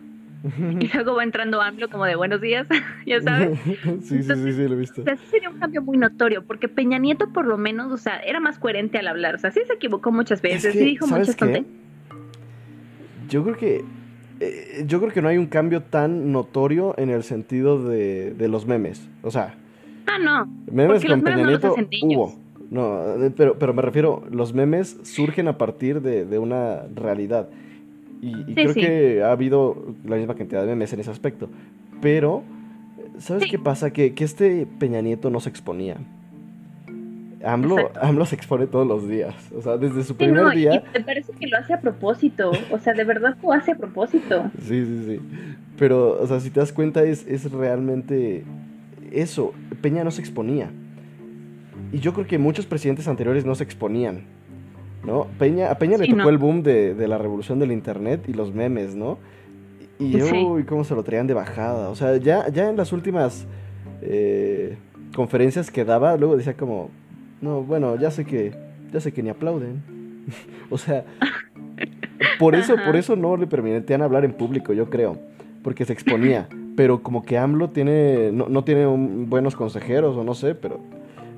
y 0.80 0.88
luego 0.94 1.16
va 1.16 1.24
entrando 1.24 1.62
AMLO 1.62 1.90
como 1.90 2.06
de 2.06 2.16
buenos 2.16 2.42
días, 2.42 2.68
ya 3.06 3.22
sabes. 3.22 3.60
sí, 4.02 4.24
sí, 4.24 4.24
sí, 4.24 4.54
sí, 4.54 4.68
lo 4.68 4.74
he 4.74 4.78
visto. 4.78 5.02
O 5.02 5.04
sea, 5.04 5.18
sería 5.18 5.50
un 5.50 5.60
cambio 5.60 5.82
muy 5.82 5.98
notorio, 5.98 6.44
porque 6.46 6.68
Peña 6.68 6.98
Nieto 6.98 7.32
por 7.34 7.46
lo 7.46 7.58
menos, 7.58 7.92
o 7.92 7.98
sea, 7.98 8.20
era 8.20 8.40
más 8.40 8.60
coherente 8.60 8.98
al 8.98 9.08
hablar. 9.08 9.36
O 9.36 9.38
sea, 9.38 9.52
sí 9.52 9.62
se 9.68 9.74
equivocó 9.74 10.12
muchas 10.12 10.42
veces, 10.42 10.74
sí 10.74 10.80
dijo 10.80 11.08
muchas 11.08 11.36
cosas. 11.36 11.62
Yo 13.30 13.44
creo 13.44 13.58
que 13.58 13.84
eh, 14.40 14.84
yo 14.88 15.00
creo 15.00 15.12
que 15.12 15.22
no 15.22 15.28
hay 15.28 15.38
un 15.38 15.48
cambio 15.48 15.84
tan 15.84 16.32
notorio 16.32 16.96
en 16.98 17.10
el 17.10 17.24
sentido 17.24 17.84
de, 17.84 18.34
de 18.34 18.48
los 18.48 18.66
memes. 18.66 19.08
O 19.22 19.32
sea. 19.32 19.56
Ah, 20.08 20.18
no. 20.18 20.50
Memes 20.72 21.06
con 21.06 21.22
Peña 21.22 21.46
Nieto 21.46 21.76
hubo. 22.04 22.40
No, 22.72 23.26
eh, 23.26 23.32
pero, 23.36 23.58
pero 23.58 23.74
me 23.74 23.82
refiero, 23.82 24.24
los 24.32 24.54
memes 24.54 25.00
surgen 25.04 25.48
a 25.48 25.58
partir 25.58 26.02
de, 26.02 26.26
de 26.26 26.40
una 26.40 26.84
realidad. 26.96 27.50
Y, 28.22 28.54
creo 28.54 28.74
que 28.74 29.24
ha 29.24 29.32
habido 29.32 29.96
la 30.06 30.18
misma 30.18 30.36
cantidad 30.36 30.62
de 30.62 30.68
memes 30.68 30.92
en 30.94 31.00
ese 31.00 31.12
aspecto. 31.12 31.50
Pero, 32.02 32.44
¿sabes 33.18 33.50
qué 33.50 33.58
pasa? 33.58 33.92
Que, 33.92 34.14
que 34.14 34.24
este 34.24 34.68
Peña 34.80 35.02
Nieto 35.02 35.30
no 35.30 35.40
se 35.40 35.50
exponía. 35.50 35.98
AMLO, 37.44 38.26
se 38.26 38.36
expone 38.36 38.68
todos 38.68 38.88
los 38.88 39.08
días. 39.08 39.36
O 39.56 39.62
sea, 39.62 39.78
desde 39.78 40.04
su 40.04 40.16
primer 40.16 40.50
día. 40.56 40.84
Y 40.94 41.00
me 41.00 41.06
parece 41.06 41.32
que 41.34 41.48
lo 41.48 41.58
hace 41.58 41.74
a 41.74 41.82
propósito. 41.82 42.52
O 42.72 42.80
sea, 42.80 42.94
de 42.94 43.04
verdad 43.04 43.38
lo 43.42 43.54
hace 43.54 43.72
a 43.72 43.76
propósito. 43.76 44.52
Sí, 44.62 44.86
sí, 44.86 45.04
sí. 45.06 45.20
Pero, 45.78 46.22
o 46.22 46.28
sea, 46.28 46.40
si 46.40 46.50
te 46.50 46.60
das 46.60 46.74
cuenta, 46.74 47.04
es, 47.04 47.26
es 47.28 47.50
realmente 47.52 48.44
eso. 49.12 49.54
Peña 49.82 50.04
no 50.04 50.12
se 50.12 50.22
exponía. 50.22 50.70
Y 51.92 52.00
yo 52.00 52.14
creo 52.14 52.28
que 52.28 52.38
muchos 52.38 52.66
presidentes 52.66 53.08
anteriores 53.08 53.46
no 53.46 53.56
se 53.56 53.64
exponían. 53.64 54.24
¿No? 55.04 55.28
Peña, 55.38 55.72
a 55.72 55.78
Peña 55.78 55.98
le 55.98 56.08
tocó 56.08 56.30
el 56.30 56.38
boom 56.38 56.62
de, 56.62 56.94
de, 56.94 57.08
la 57.08 57.18
revolución 57.18 57.58
del 57.60 57.72
internet 57.72 58.26
y 58.28 58.34
los 58.34 58.54
memes, 58.54 58.96
¿no? 58.96 59.18
Y, 59.98 60.18
y 60.18 60.64
cómo 60.64 60.84
se 60.84 60.96
lo 60.96 61.04
traían 61.04 61.28
de 61.28 61.34
bajada. 61.34 61.90
O 61.90 61.96
sea, 61.96 62.18
ya, 62.18 62.48
ya 62.50 62.70
en 62.70 62.78
las 62.78 62.94
últimas 62.94 63.48
eh, 64.02 64.78
conferencias 65.16 65.72
que 65.72 65.86
daba, 65.86 66.16
luego 66.18 66.38
decía 66.38 66.56
como, 66.56 66.90
no, 67.42 67.64
bueno, 67.64 67.96
ya 67.98 68.12
sé 68.12 68.26
que, 68.26 68.54
ya 68.94 69.00
sé 69.00 69.12
que 69.12 69.24
ni 69.24 69.30
aplauden. 69.30 69.84
o 70.70 70.78
sea, 70.78 71.06
por 72.40 72.56
eso, 72.56 72.76
por 72.86 72.96
eso 72.96 73.16
no 73.16 73.36
le 73.38 73.48
permitían 73.48 74.02
hablar 74.02 74.24
en 74.24 74.34
público, 74.34 74.74
yo 74.74 74.90
creo, 74.90 75.18
porque 75.64 75.86
se 75.86 75.94
exponía. 75.94 76.48
Pero 76.76 77.04
como 77.04 77.24
que 77.24 77.38
AMLO 77.38 77.72
tiene, 77.72 78.32
no, 78.32 78.48
no 78.48 78.64
tiene 78.64 78.86
buenos 78.86 79.56
consejeros 79.56 80.16
o 80.16 80.24
no 80.24 80.34
sé, 80.34 80.56
pero, 80.56 80.80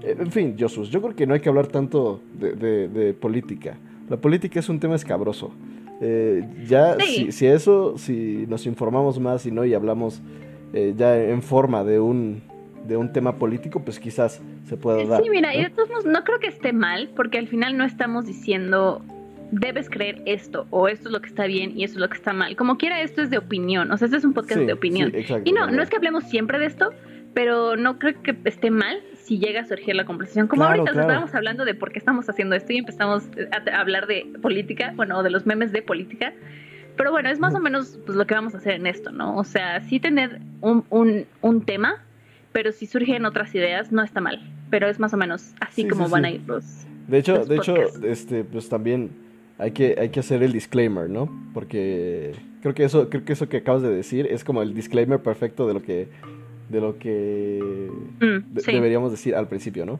en 0.03 0.31
fin, 0.31 0.55
Josus, 0.60 0.89
yo 0.89 1.01
creo 1.01 1.15
que 1.15 1.27
no 1.27 1.34
hay 1.34 1.39
que 1.39 1.50
hablar 1.50 1.67
tanto 1.67 2.22
de, 2.34 2.88
de, 2.88 3.13
política. 3.13 3.77
La 4.10 4.17
política 4.17 4.60
es 4.60 4.70
un 4.70 4.79
tema 4.79 4.96
escabroso. 4.96 5.51
Eh, 6.01 6.43
ya, 6.67 6.98
si, 7.00 7.31
si, 7.31 7.46
eso, 7.46 7.98
si 7.98 8.46
nos 8.48 8.65
informamos 8.65 9.20
más 9.20 9.46
y 9.46 9.51
no 9.51 9.63
y 9.65 9.74
hablamos 9.74 10.22
eh, 10.74 10.93
ya 10.98 11.22
en 11.22 11.43
forma 11.43 11.84
de 11.84 12.00
un 12.00 12.41
de 12.88 12.98
un 12.98 13.13
tema 13.13 13.36
político, 13.36 13.84
pues 13.84 14.00
quizás 14.00 14.41
se 14.65 14.75
pueda 14.75 15.05
dar. 15.05 15.22
Sí, 15.22 15.29
mira, 15.29 15.55
y 15.55 15.62
de 15.63 15.70
todos 15.70 15.89
modos, 15.89 16.05
no 16.05 16.24
creo 16.24 16.39
que 16.39 16.48
esté 16.48 16.74
mal, 16.74 17.12
porque 17.15 17.38
al 17.38 17.48
final 17.48 17.77
no 17.77 17.84
estamos 17.84 18.25
diciendo 18.25 19.03
debes 19.51 19.89
creer 19.89 20.22
esto 20.25 20.65
o 20.70 20.88
esto 20.88 21.10
es 21.10 21.12
lo 21.12 21.22
que 21.22 21.27
está 21.27 21.46
bien 21.46 21.77
y 21.77 21.84
esto 21.84 21.98
es 21.98 22.01
lo 22.01 22.10
que 22.10 22.15
está 22.15 22.34
mal. 22.34 22.55
Como 22.55 22.77
quiera, 22.77 23.01
esto 23.01 23.22
es 23.22 23.29
de 23.29 23.38
opinión, 23.38 23.91
o 23.91 23.98
sea, 23.98 24.05
este 24.05 24.17
es 24.17 24.24
un 24.24 24.34
podcast 24.34 24.62
de 24.62 24.74
opinión. 24.74 25.13
y 25.43 25.51
no, 25.51 25.70
no 25.70 25.84
es 25.84 25.89
que 25.89 25.98
hablemos 25.98 26.24
siempre 26.24 26.58
de 26.58 26.65
esto, 26.65 26.91
pero 27.34 27.75
no 27.75 28.00
creo 28.00 28.22
que 28.24 28.36
esté 28.46 28.72
mal 28.72 29.01
si 29.31 29.39
llega 29.39 29.61
a 29.61 29.65
surgir 29.65 29.95
la 29.95 30.03
conversación. 30.03 30.50
Como 30.50 30.65
ahorita 30.65 30.91
estábamos 30.91 31.33
hablando 31.33 31.63
de 31.63 31.73
por 31.73 31.93
qué 31.93 32.00
estamos 32.00 32.29
haciendo 32.29 32.53
esto 32.53 32.73
y 32.73 32.79
empezamos 32.79 33.23
a 33.71 33.79
hablar 33.79 34.05
de 34.05 34.27
política, 34.41 34.91
bueno, 34.97 35.23
de 35.23 35.29
los 35.29 35.45
memes 35.45 35.71
de 35.71 35.81
política. 35.81 36.33
Pero 36.97 37.11
bueno, 37.11 37.29
es 37.29 37.39
más 37.39 37.55
o 37.55 37.61
menos 37.61 37.97
pues, 38.05 38.17
lo 38.17 38.27
que 38.27 38.33
vamos 38.33 38.55
a 38.55 38.57
hacer 38.57 38.73
en 38.73 38.88
esto, 38.88 39.09
¿no? 39.13 39.38
O 39.38 39.45
sea, 39.45 39.79
sí 39.83 40.01
tener 40.01 40.41
un, 40.59 40.83
un, 40.89 41.27
un 41.39 41.61
tema, 41.63 42.03
pero 42.51 42.73
si 42.73 42.88
surgen 42.88 43.25
otras 43.25 43.55
ideas, 43.55 43.93
no 43.93 44.03
está 44.03 44.19
mal. 44.19 44.41
Pero 44.69 44.89
es 44.89 45.00
más 45.00 45.13
o 45.13 45.17
menos 45.17 45.53
así 45.61 45.88
como 45.88 46.09
van 46.09 46.25
a 46.25 46.31
ir 46.31 46.41
los. 46.45 46.85
De 47.07 47.19
hecho, 47.19 47.45
de 47.45 47.55
hecho, 47.55 47.75
este, 48.03 48.43
pues 48.43 48.67
también 48.67 49.11
hay 49.57 49.71
que, 49.71 49.95
hay 49.97 50.09
que 50.09 50.19
hacer 50.19 50.43
el 50.43 50.51
disclaimer, 50.51 51.09
¿no? 51.09 51.31
Porque 51.53 52.33
creo 52.61 52.73
que 52.73 52.83
eso, 52.83 53.09
creo 53.09 53.23
que 53.23 53.31
eso 53.31 53.47
que 53.47 53.57
acabas 53.57 53.81
de 53.81 53.95
decir 53.95 54.27
es 54.29 54.43
como 54.43 54.61
el 54.61 54.73
disclaimer 54.73 55.21
perfecto 55.21 55.69
de 55.69 55.73
lo 55.73 55.81
que, 55.81 56.09
de 56.72 56.82
lo 56.82 56.98
que 56.98 57.90
mm, 58.20 58.56
deberíamos 58.66 59.12
decir 59.12 59.36
al 59.36 59.48
principio, 59.48 59.86
¿no? 59.86 60.00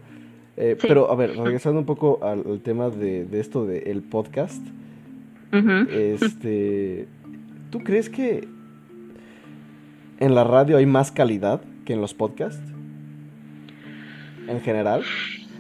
Eh, 0.58 0.78
pero 0.82 1.12
a 1.12 1.16
ver, 1.16 1.38
regresando 1.38 1.80
un 1.80 1.86
poco 1.86 2.20
al, 2.24 2.60
tema 2.62 2.90
de, 2.90 3.28
esto 3.34 3.66
del 3.66 4.02
podcast, 4.02 4.64
este, 5.52 7.08
¿tú 7.70 7.80
crees 7.80 8.10
que 8.10 8.48
en 10.20 10.36
la 10.36 10.44
radio 10.44 10.78
hay 10.78 10.86
más 10.86 11.12
calidad 11.12 11.62
que 11.86 11.94
en 11.94 12.02
los 12.02 12.14
podcasts? 12.14 12.62
En 14.48 14.62
general. 14.62 15.04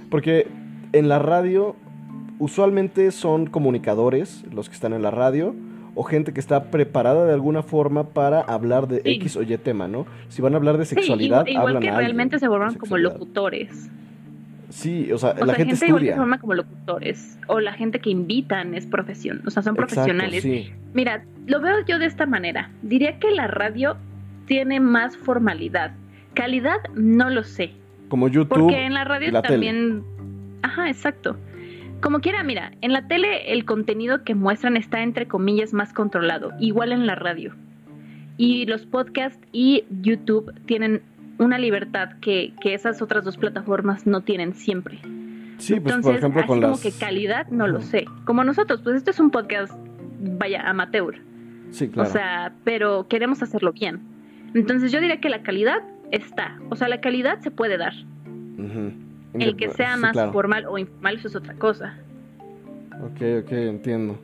Porque 0.10 0.48
en 0.94 1.10
la 1.10 1.20
radio 1.20 1.76
usualmente 2.40 3.12
son 3.12 3.48
comunicadores 3.48 4.44
los 4.52 4.70
que 4.70 4.76
están 4.76 4.94
en 4.94 5.02
la 5.02 5.12
radio 5.12 5.56
o 5.96 6.04
gente 6.04 6.34
que 6.34 6.40
está 6.40 6.72
preparada 6.72 7.26
de 7.26 7.34
alguna 7.34 7.64
forma 7.64 8.10
para 8.10 8.42
hablar 8.42 8.88
de 8.88 9.02
X 9.04 9.36
o 9.36 9.44
Y 9.44 9.58
tema, 9.58 9.88
¿no? 9.88 10.06
Si 10.30 10.42
van 10.42 10.54
a 10.54 10.58
hablar 10.58 10.78
de 10.78 10.86
sexualidad, 10.86 11.46
sí, 11.46 11.52
igual, 11.52 11.80
que 11.80 11.92
realmente 11.92 12.40
se 12.40 12.48
vuelvan 12.48 12.76
como 12.76 12.98
locutores. 12.98 13.90
Sí, 14.70 15.12
o 15.12 15.18
sea, 15.18 15.34
la 15.34 15.54
gente, 15.54 15.76
gente 15.76 15.88
igual 15.88 16.04
que 16.04 16.10
se 16.12 16.16
forma 16.16 16.40
como 16.40 16.54
locutores 16.54 17.38
o 17.48 17.60
la 17.60 17.74
gente 17.74 18.00
que 18.00 18.10
invitan 18.10 18.74
es 18.74 18.86
profesión, 18.86 19.42
o 19.46 19.50
sea, 19.50 19.64
son 19.64 19.76
profesionales. 19.76 20.46
Mira, 20.94 21.26
lo 21.46 21.60
veo 21.60 21.86
yo 21.86 22.00
de 22.00 22.06
esta 22.06 22.26
manera. 22.26 22.72
Diría 22.82 23.20
que 23.20 23.32
la 23.32 23.48
radio 23.48 23.98
tiene 24.46 24.80
más 24.80 25.18
formalidad. 25.18 25.92
Calidad 26.34 26.78
no 26.96 27.30
lo 27.30 27.44
sé. 27.44 27.72
Como 28.08 28.30
YouTube. 28.30 28.60
Porque 28.60 28.86
en 28.86 28.94
la 28.94 29.04
radio 29.04 29.42
también 29.42 30.04
Ajá, 30.64 30.90
exacto. 30.90 31.38
Como 32.02 32.20
quiera, 32.20 32.44
mira, 32.44 32.72
en 32.82 32.94
la 32.94 33.08
tele 33.08 33.54
el 33.54 33.64
contenido 33.64 34.24
que 34.24 34.34
muestran 34.34 34.76
está 34.76 35.04
entre 35.04 35.28
comillas 35.28 35.72
más 35.74 35.94
controlado, 35.94 36.52
igual 36.60 36.92
en 36.92 37.06
la 37.06 37.16
radio. 37.16 37.54
Y 38.38 38.66
los 38.66 38.88
podcasts 38.88 39.40
y 39.52 39.86
YouTube 40.02 40.52
tienen 40.66 41.04
una 41.38 41.60
libertad 41.60 42.14
que, 42.20 42.54
esas 42.64 43.02
otras 43.02 43.24
dos 43.24 43.38
plataformas 43.38 44.08
no 44.08 44.22
tienen 44.22 44.56
siempre. 44.56 45.00
Sí, 45.58 45.80
pues 45.80 45.98
por 45.98 46.16
ejemplo 46.16 46.44
con 46.48 46.60
como 46.60 46.80
que 46.80 46.92
calidad 46.92 47.48
no 47.50 47.68
lo 47.68 47.82
sé. 47.82 48.06
Como 48.26 48.44
nosotros, 48.44 48.82
pues 48.82 48.96
esto 48.96 49.12
es 49.12 49.20
un 49.20 49.30
podcast, 49.30 49.72
vaya, 50.20 50.68
amateur. 50.68 51.20
Sí, 51.70 51.88
claro. 51.88 52.10
O 52.10 52.12
sea, 52.12 52.54
pero 52.64 53.08
queremos 53.08 53.44
hacerlo 53.44 53.74
bien. 53.74 54.02
Entonces 54.56 54.92
yo 54.92 55.00
diría 55.00 55.20
que 55.20 55.30
la 55.30 55.44
calidad 55.44 55.84
está. 56.12 56.60
O 56.70 56.76
sea, 56.76 56.88
la 56.88 57.00
calidad 57.00 57.40
se 57.42 57.52
puede 57.52 57.78
dar. 57.78 57.94
El 59.34 59.56
que 59.56 59.70
sea 59.70 59.98
más 59.98 60.16
formal 60.32 60.66
o 60.68 60.78
informal, 60.78 61.18
eso 61.18 61.28
es 61.28 61.36
otra 61.36 61.54
cosa. 61.56 61.98
Ok, 63.04 63.44
ok, 63.44 63.52
entiendo. 63.52 64.18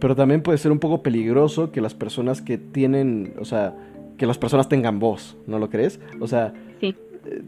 Pero 0.00 0.14
también 0.14 0.42
puede 0.42 0.58
ser 0.58 0.70
un 0.70 0.78
poco 0.78 1.02
peligroso 1.02 1.72
que 1.72 1.80
las 1.80 1.94
personas 1.94 2.40
que 2.40 2.56
tienen, 2.56 3.34
o 3.40 3.44
sea, 3.44 3.74
que 4.16 4.26
las 4.26 4.38
personas 4.38 4.68
tengan 4.68 4.98
voz, 4.98 5.36
¿no 5.46 5.58
lo 5.58 5.68
crees? 5.68 6.00
O 6.20 6.28
sea, 6.28 6.52
sí. 6.80 6.94
Eh, 7.26 7.42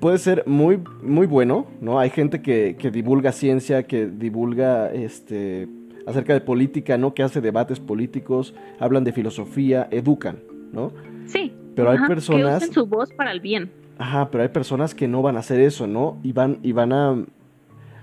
puede 0.00 0.18
ser 0.18 0.44
muy, 0.46 0.80
muy 1.02 1.26
bueno, 1.26 1.66
¿no? 1.80 1.98
Hay 1.98 2.10
gente 2.10 2.40
que, 2.40 2.76
que 2.78 2.90
divulga 2.90 3.32
ciencia, 3.32 3.82
que 3.82 4.06
divulga 4.06 4.90
este 4.92 5.68
acerca 6.08 6.32
de 6.32 6.40
política, 6.40 6.96
¿no? 6.96 7.12
Que 7.12 7.22
hace 7.22 7.40
debates 7.40 7.80
políticos, 7.80 8.54
hablan 8.78 9.04
de 9.04 9.12
filosofía, 9.12 9.88
educan, 9.90 10.38
¿no? 10.72 10.92
Sí. 11.26 11.52
Pero 11.74 11.90
hay 11.90 11.98
personas... 12.08 12.60
Que 12.60 12.64
usen 12.64 12.74
su 12.74 12.86
voz 12.86 13.12
para 13.12 13.30
el 13.30 13.40
bien. 13.40 13.70
Ajá, 13.98 14.30
pero 14.30 14.42
hay 14.42 14.48
personas 14.48 14.94
que 14.94 15.08
no 15.08 15.22
van 15.22 15.36
a 15.36 15.40
hacer 15.40 15.60
eso, 15.60 15.86
¿no? 15.86 16.18
Y 16.22 16.32
van, 16.32 16.58
y 16.62 16.72
van 16.72 16.92
a 16.92 17.16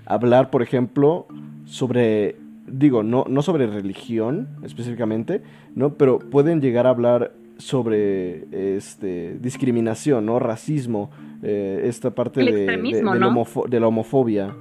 hablar, 0.04 0.50
por 0.50 0.62
ejemplo, 0.62 1.26
sobre, 1.64 2.36
digo, 2.66 3.02
no, 3.02 3.24
no 3.28 3.42
sobre 3.42 3.66
religión 3.66 4.48
específicamente, 4.62 5.42
¿no? 5.74 5.94
Pero 5.94 6.18
pueden 6.18 6.60
llegar 6.60 6.86
a 6.86 6.90
hablar 6.90 7.32
sobre 7.56 8.76
este, 8.76 9.38
discriminación, 9.40 10.26
¿no? 10.26 10.38
Racismo, 10.38 11.10
eh, 11.42 11.82
esta 11.84 12.10
parte 12.10 12.44
de, 12.44 12.66
de, 12.66 13.80
la 13.80 13.86
homofobia. 13.88 14.54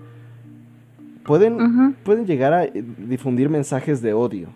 Pueden, 1.25 1.95
pueden 2.03 2.25
llegar 2.25 2.53
a 2.53 2.67
difundir 2.67 3.49
mensajes 3.49 4.01
de 4.01 4.13
odio, 4.13 4.49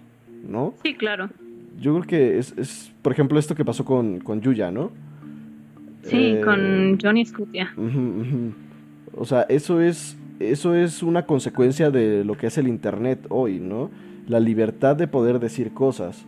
¿no? 0.48 0.74
Sí, 0.84 0.94
claro. 0.94 1.30
Yo 1.78 1.94
creo 1.96 2.06
que 2.06 2.38
es, 2.38 2.54
es 2.58 2.94
por 3.02 3.12
ejemplo, 3.12 3.40
esto 3.40 3.56
que 3.56 3.66
pasó 3.66 3.84
con, 3.84 4.20
con 4.20 4.40
Yuya, 4.40 4.72
¿no? 4.72 4.92
Sí, 6.04 6.36
eh, 6.38 6.42
con 6.42 6.98
Johnny 7.02 7.26
Scutia. 7.26 7.74
O 9.16 9.26
sea, 9.26 9.46
eso 9.50 9.82
es, 9.82 10.18
eso 10.40 10.76
es 10.76 11.04
una 11.04 11.26
consecuencia 11.26 11.92
de 11.92 12.24
lo 12.24 12.38
que 12.38 12.48
es 12.48 12.58
el 12.58 12.68
Internet 12.68 13.26
hoy, 13.30 13.60
¿no? 13.60 13.90
La 14.28 14.40
libertad 14.40 14.96
de 14.96 15.08
poder 15.08 15.40
decir 15.40 15.74
cosas. 15.74 16.26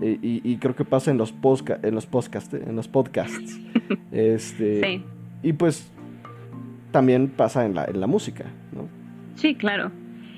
Eh, 0.00 0.18
y, 0.22 0.56
creo 0.58 0.76
que 0.76 0.84
pasa 0.84 1.10
en 1.10 1.18
los, 1.18 1.34
en 1.82 1.94
los, 1.94 2.06
podcasts, 2.06 2.54
en 2.54 2.76
los 2.76 2.88
podcasts. 2.88 3.60
este, 4.12 4.80
sí. 4.80 5.04
Y 5.42 5.52
pues 5.54 5.90
también 6.92 7.28
pasa 7.28 7.66
en 7.66 7.74
la, 7.74 7.84
en 7.86 8.00
la 8.00 8.06
música, 8.06 8.44
¿no? 8.72 8.88
Sí, 9.34 9.54
claro. 9.56 9.90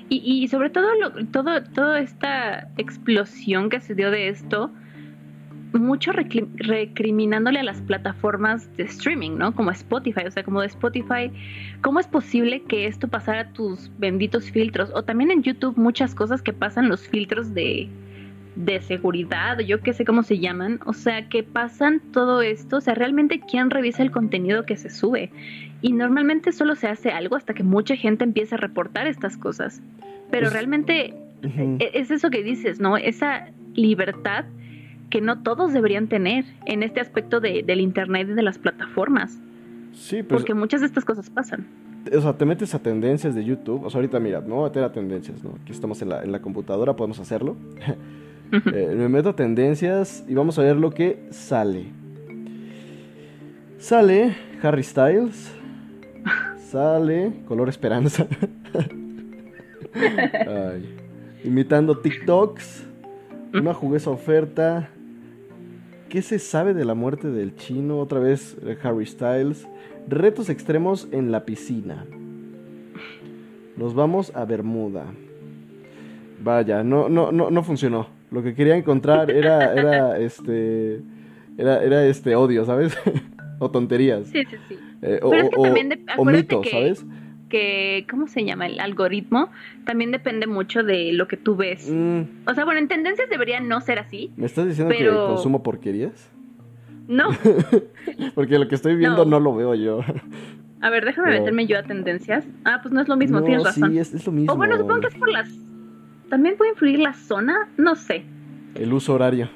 Y, 0.09 0.17
y 0.25 0.47
sobre 0.47 0.69
todo, 0.69 0.87
lo, 0.95 1.25
todo, 1.27 1.63
toda 1.63 1.99
esta 1.99 2.69
explosión 2.77 3.69
que 3.69 3.81
se 3.81 3.93
dio 3.93 4.09
de 4.09 4.29
esto, 4.29 4.71
mucho 5.79 6.11
recriminándole 6.11 7.59
a 7.59 7.63
las 7.63 7.81
plataformas 7.81 8.75
de 8.77 8.83
streaming, 8.83 9.37
¿no? 9.37 9.53
Como 9.53 9.71
Spotify, 9.71 10.21
o 10.27 10.31
sea, 10.31 10.43
como 10.43 10.61
de 10.61 10.67
Spotify, 10.67 11.31
¿cómo 11.81 11.99
es 11.99 12.07
posible 12.07 12.61
que 12.63 12.87
esto 12.87 13.07
pasara 13.07 13.41
a 13.41 13.53
tus 13.53 13.91
benditos 13.97 14.51
filtros? 14.51 14.91
O 14.93 15.03
también 15.03 15.31
en 15.31 15.43
YouTube 15.43 15.77
muchas 15.77 16.15
cosas 16.15 16.41
que 16.41 16.53
pasan 16.53 16.89
los 16.89 17.07
filtros 17.07 17.53
de, 17.53 17.89
de 18.55 18.81
seguridad, 18.81 19.59
o 19.59 19.61
yo 19.61 19.81
qué 19.81 19.93
sé 19.93 20.05
cómo 20.05 20.23
se 20.23 20.39
llaman, 20.39 20.79
o 20.85 20.93
sea, 20.93 21.27
que 21.29 21.43
pasan 21.43 22.01
todo 22.11 22.41
esto, 22.41 22.77
o 22.77 22.81
sea, 22.81 22.95
realmente 22.95 23.39
quién 23.39 23.69
revisa 23.69 24.03
el 24.03 24.11
contenido 24.11 24.65
que 24.65 24.77
se 24.77 24.89
sube. 24.89 25.31
Y 25.81 25.93
normalmente 25.93 26.51
solo 26.51 26.75
se 26.75 26.87
hace 26.87 27.11
algo 27.11 27.35
hasta 27.35 27.53
que 27.53 27.63
mucha 27.63 27.95
gente 27.95 28.23
empieza 28.23 28.55
a 28.55 28.59
reportar 28.59 29.07
estas 29.07 29.37
cosas. 29.37 29.81
Pero 30.31 30.49
realmente 30.49 31.13
e-, 31.43 31.91
es 31.93 32.11
eso 32.11 32.29
que 32.29 32.43
dices, 32.43 32.79
¿no? 32.79 32.97
Esa 32.97 33.47
libertad 33.75 34.45
que 35.09 35.21
no 35.21 35.41
todos 35.41 35.73
deberían 35.73 36.07
tener 36.07 36.45
en 36.65 36.83
este 36.83 36.99
aspecto 36.99 37.39
de, 37.39 37.63
del 37.63 37.79
Internet 37.79 38.27
y 38.29 38.33
de 38.33 38.43
las 38.43 38.57
plataformas. 38.57 39.37
Sí, 39.93 40.23
pues, 40.23 40.41
Porque 40.41 40.53
muchas 40.53 40.81
de 40.81 40.87
estas 40.87 41.05
cosas 41.05 41.29
pasan. 41.29 41.65
O 42.13 42.21
sea, 42.21 42.33
te 42.33 42.45
metes 42.45 42.75
a 42.75 42.79
tendencias 42.79 43.33
de 43.33 43.43
YouTube. 43.43 43.83
O 43.85 43.89
sea, 43.89 43.99
ahorita 43.99 44.19
mira, 44.19 44.41
me 44.41 44.49
voy 44.49 44.65
a 44.65 44.67
meter 44.67 44.83
a 44.83 44.91
tendencias, 44.91 45.43
¿no? 45.43 45.51
Aquí 45.61 45.71
estamos 45.71 46.01
en 46.01 46.09
la, 46.09 46.23
en 46.23 46.31
la 46.31 46.39
computadora, 46.39 46.95
podemos 46.95 47.19
hacerlo. 47.19 47.55
Eh, 48.51 48.93
me 48.95 49.09
meto 49.09 49.29
a 49.29 49.35
tendencias 49.35 50.23
y 50.27 50.35
vamos 50.35 50.59
a 50.59 50.61
ver 50.61 50.75
lo 50.75 50.91
que 50.91 51.27
sale. 51.31 51.87
Sale 53.79 54.35
Harry 54.61 54.83
Styles. 54.83 55.51
Sale 56.69 57.33
Color 57.47 57.69
Esperanza. 57.69 58.27
Imitando 61.43 61.97
TikToks. 61.97 62.85
Una 63.55 63.73
jugosa 63.73 64.11
oferta. 64.11 64.89
¿Qué 66.15 66.21
se 66.21 66.39
sabe 66.39 66.73
de 66.73 66.85
la 66.85 66.93
muerte 66.93 67.27
del 67.27 67.57
chino? 67.57 67.99
Otra 67.99 68.21
vez 68.21 68.55
eh, 68.65 68.77
Harry 68.83 69.05
Styles. 69.05 69.67
Retos 70.07 70.47
extremos 70.47 71.09
en 71.11 71.29
la 71.29 71.43
piscina. 71.43 72.05
Nos 73.75 73.93
vamos 73.93 74.33
a 74.33 74.45
Bermuda. 74.45 75.07
Vaya, 76.41 76.85
no, 76.85 77.09
no, 77.09 77.33
no, 77.33 77.51
no 77.51 77.63
funcionó. 77.63 78.07
Lo 78.31 78.41
que 78.43 78.55
quería 78.55 78.77
encontrar 78.77 79.29
era, 79.29 79.73
era 79.73 80.17
este, 80.17 81.01
era, 81.57 81.83
era 81.83 82.05
este 82.05 82.33
odio, 82.33 82.63
¿sabes? 82.63 82.97
o 83.59 83.69
tonterías. 83.69 84.27
Sí, 84.27 84.41
sí, 84.49 84.55
sí. 84.69 84.75
Eh, 85.01 85.19
o, 85.21 86.23
mitos, 86.23 86.69
¿sabes? 86.69 87.05
Que, 87.49 88.05
¿cómo 88.09 88.27
se 88.27 88.43
llama? 88.43 88.67
El 88.67 88.79
algoritmo 88.79 89.49
también 89.85 90.11
depende 90.11 90.47
mucho 90.47 90.83
de 90.83 91.13
lo 91.13 91.27
que 91.27 91.37
tú 91.37 91.55
ves. 91.55 91.89
Mm. 91.89 92.21
O 92.47 92.53
sea, 92.53 92.65
bueno, 92.65 92.79
en 92.79 92.87
tendencias 92.87 93.29
debería 93.29 93.59
no 93.59 93.81
ser 93.81 93.99
así. 93.99 94.31
¿Me 94.37 94.45
estás 94.45 94.67
diciendo 94.67 94.93
que 94.95 95.07
consumo 95.07 95.63
porquerías? 95.63 96.29
No. 97.07 97.29
Porque 98.35 98.57
lo 98.57 98.67
que 98.67 98.75
estoy 98.75 98.95
viendo 98.95 99.25
no, 99.25 99.39
lo 99.39 99.55
veo 99.55 99.75
yo. 99.75 100.01
A 100.81 100.89
ver, 100.89 101.05
déjame 101.05 101.39
meterme 101.39 101.65
yo 101.67 101.77
a 101.77 101.83
tendencias. 101.83 102.45
Ah, 102.63 102.79
pues 102.81 102.93
no 102.93 103.01
es 103.01 103.07
lo 103.07 103.15
mismo, 103.15 103.41
tienes 103.43 103.63
razón. 103.63 103.91
Sí, 103.91 103.99
es, 103.99 104.25
lo 104.25 104.31
mismo. 104.31 104.53
O 104.53 104.55
bueno, 104.55 104.77
supongo 104.77 105.01
que 105.01 105.07
es 105.07 105.15
por 105.15 105.29
las. 105.29 105.49
¿También 106.29 106.57
puede 106.57 106.71
influir 106.71 106.99
la 106.99 107.13
zona? 107.13 107.69
No 107.77 107.95
sé. 107.95 108.23
El 108.75 108.91
uso 108.93 109.13
horario. 109.13 109.49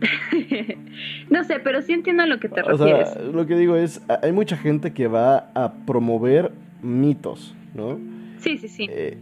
no 1.30 1.44
sé, 1.44 1.60
pero 1.60 1.82
sí 1.82 1.92
entiendo 1.92 2.22
a 2.22 2.26
lo 2.26 2.38
que 2.38 2.48
te 2.48 2.62
refieres. 2.62 3.10
Sea, 3.10 3.22
lo 3.22 3.46
que 3.46 3.56
digo 3.56 3.76
es, 3.76 4.02
hay 4.22 4.32
mucha 4.32 4.56
gente 4.56 4.92
que 4.92 5.08
va 5.08 5.50
a 5.54 5.72
promover 5.86 6.52
mitos, 6.82 7.54
¿no? 7.74 7.98
Sí, 8.38 8.58
sí, 8.58 8.68
sí. 8.68 8.86
Eh, 8.90 9.16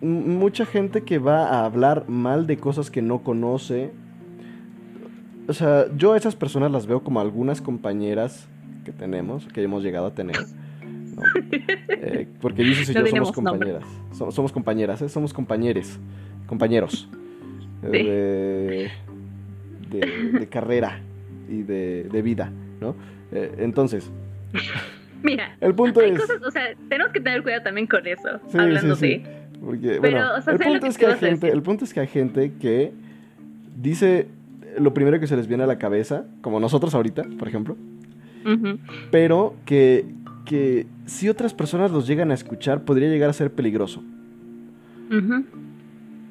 mucha 0.00 0.64
gente 0.64 1.02
que 1.02 1.18
va 1.18 1.46
a 1.46 1.64
hablar 1.64 2.08
mal 2.08 2.46
de 2.46 2.56
cosas 2.56 2.90
que 2.90 3.02
no 3.02 3.22
conoce. 3.22 3.90
O 5.48 5.52
sea, 5.52 5.86
yo 5.96 6.12
a 6.12 6.16
esas 6.16 6.36
personas 6.36 6.70
las 6.70 6.86
veo 6.86 7.02
como 7.02 7.20
algunas 7.20 7.60
compañeras 7.60 8.48
que 8.84 8.92
tenemos, 8.92 9.46
que 9.46 9.62
hemos 9.62 9.82
llegado 9.82 10.06
a 10.06 10.14
tener. 10.14 10.36
Eh, 12.02 12.26
porque 12.40 12.62
dices 12.62 12.88
y 12.88 12.94
yo 12.94 13.06
somos 13.06 13.32
compañeras. 13.32 13.84
Somos, 14.12 14.52
compañeras, 14.52 15.02
¿eh? 15.02 15.08
somos 15.10 15.34
compañeros. 15.34 15.98
Compañeros. 16.46 17.10
De, 17.82 18.90
de, 19.90 20.48
carrera 20.48 21.00
y 21.46 21.62
de, 21.62 22.22
vida, 22.22 22.50
¿no? 22.80 22.94
Eh, 23.32 23.56
entonces. 23.58 24.10
Mira, 25.22 25.56
el 25.60 25.74
punto 25.74 26.00
es. 26.00 26.20
o 26.44 26.50
sea, 26.50 26.74
tenemos 26.88 27.12
que 27.12 27.20
tener 27.20 27.42
cuidado 27.42 27.62
también 27.62 27.86
con 27.86 28.06
eso, 28.06 28.28
hablando 28.54 28.96
de. 28.96 29.40
Porque, 29.60 29.98
bueno, 29.98 30.36
el, 30.36 30.58
punto 30.58 30.86
es 30.86 30.96
que 30.96 31.06
hay 31.06 31.16
gente, 31.18 31.48
el 31.48 31.62
punto 31.62 31.84
es 31.84 31.92
que 31.92 32.00
hay 32.00 32.06
gente 32.06 32.52
que 32.58 32.92
dice 33.76 34.28
lo 34.78 34.94
primero 34.94 35.20
que 35.20 35.26
se 35.26 35.36
les 35.36 35.46
viene 35.46 35.64
a 35.64 35.66
la 35.66 35.76
cabeza, 35.76 36.24
como 36.40 36.60
nosotros 36.60 36.94
ahorita, 36.94 37.24
por 37.38 37.48
ejemplo, 37.48 37.76
pero 39.10 39.54
que, 39.66 40.06
que 40.46 40.86
si 41.04 41.28
otras 41.28 41.52
personas 41.52 41.90
los 41.90 42.06
llegan 42.06 42.30
a 42.30 42.34
escuchar, 42.34 42.84
podría 42.84 43.08
llegar 43.08 43.28
a 43.28 43.32
ser 43.34 43.52
peligroso. 43.52 44.02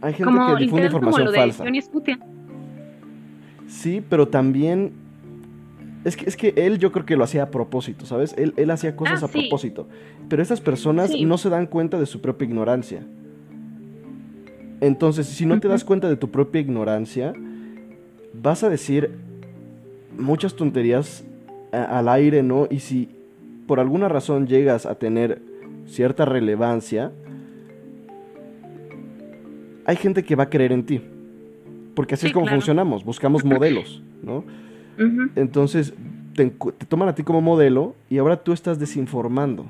Hay 0.01 0.13
gente 0.13 0.33
que 0.33 0.63
difunde 0.63 0.85
información 0.85 1.33
falsa. 1.33 1.65
Sí, 3.67 4.03
pero 4.09 4.27
también 4.27 4.93
es 6.05 6.15
que, 6.15 6.25
es 6.25 6.37
que 6.37 6.53
él 6.55 6.79
yo 6.79 6.91
creo 6.91 7.05
que 7.05 7.17
lo 7.17 7.23
hacía 7.23 7.43
a 7.43 7.51
propósito, 7.51 8.05
¿sabes? 8.05 8.33
Él, 8.37 8.53
él 8.55 8.71
hacía 8.71 8.95
cosas 8.95 9.21
ah, 9.21 9.25
a 9.25 9.29
propósito. 9.29 9.87
Pero 10.29 10.41
esas 10.41 10.61
personas 10.61 11.11
no 11.11 11.37
se 11.37 11.49
dan 11.49 11.67
cuenta 11.67 11.99
de 11.99 12.05
su 12.05 12.21
propia 12.21 12.45
ignorancia. 12.45 13.03
Entonces, 14.81 15.27
si 15.27 15.45
no 15.45 15.59
te 15.59 15.67
das 15.67 15.83
cuenta 15.83 16.07
de 16.07 16.15
tu 16.15 16.29
propia 16.29 16.61
ignorancia, 16.61 17.33
vas 18.33 18.63
a 18.63 18.69
decir 18.69 19.11
muchas 20.17 20.55
tonterías 20.55 21.25
al 21.71 22.07
aire, 22.07 22.43
¿no? 22.43 22.67
Y 22.69 22.79
si 22.79 23.09
por 23.67 23.79
alguna 23.79 24.07
razón 24.07 24.47
llegas 24.47 24.85
a 24.85 24.95
tener 24.95 25.41
cierta 25.85 26.23
relevancia, 26.23 27.11
hay 29.85 29.95
gente 29.97 30.23
que 30.23 30.35
va 30.35 30.43
a 30.43 30.49
creer 30.49 30.71
en 30.71 30.85
ti. 30.85 31.01
Porque 31.93 32.13
así 32.13 32.27
es 32.27 32.33
como 32.33 32.47
funcionamos, 32.47 33.03
buscamos 33.03 33.43
modelos, 33.43 34.01
¿no? 34.23 34.45
Entonces, 35.35 35.93
te, 36.35 36.49
toman 36.87 37.09
a 37.09 37.15
ti 37.15 37.23
como 37.23 37.41
modelo 37.41 37.95
y 38.09 38.17
ahora 38.17 38.37
tú 38.37 38.53
estás 38.53 38.79
desinformando. 38.79 39.65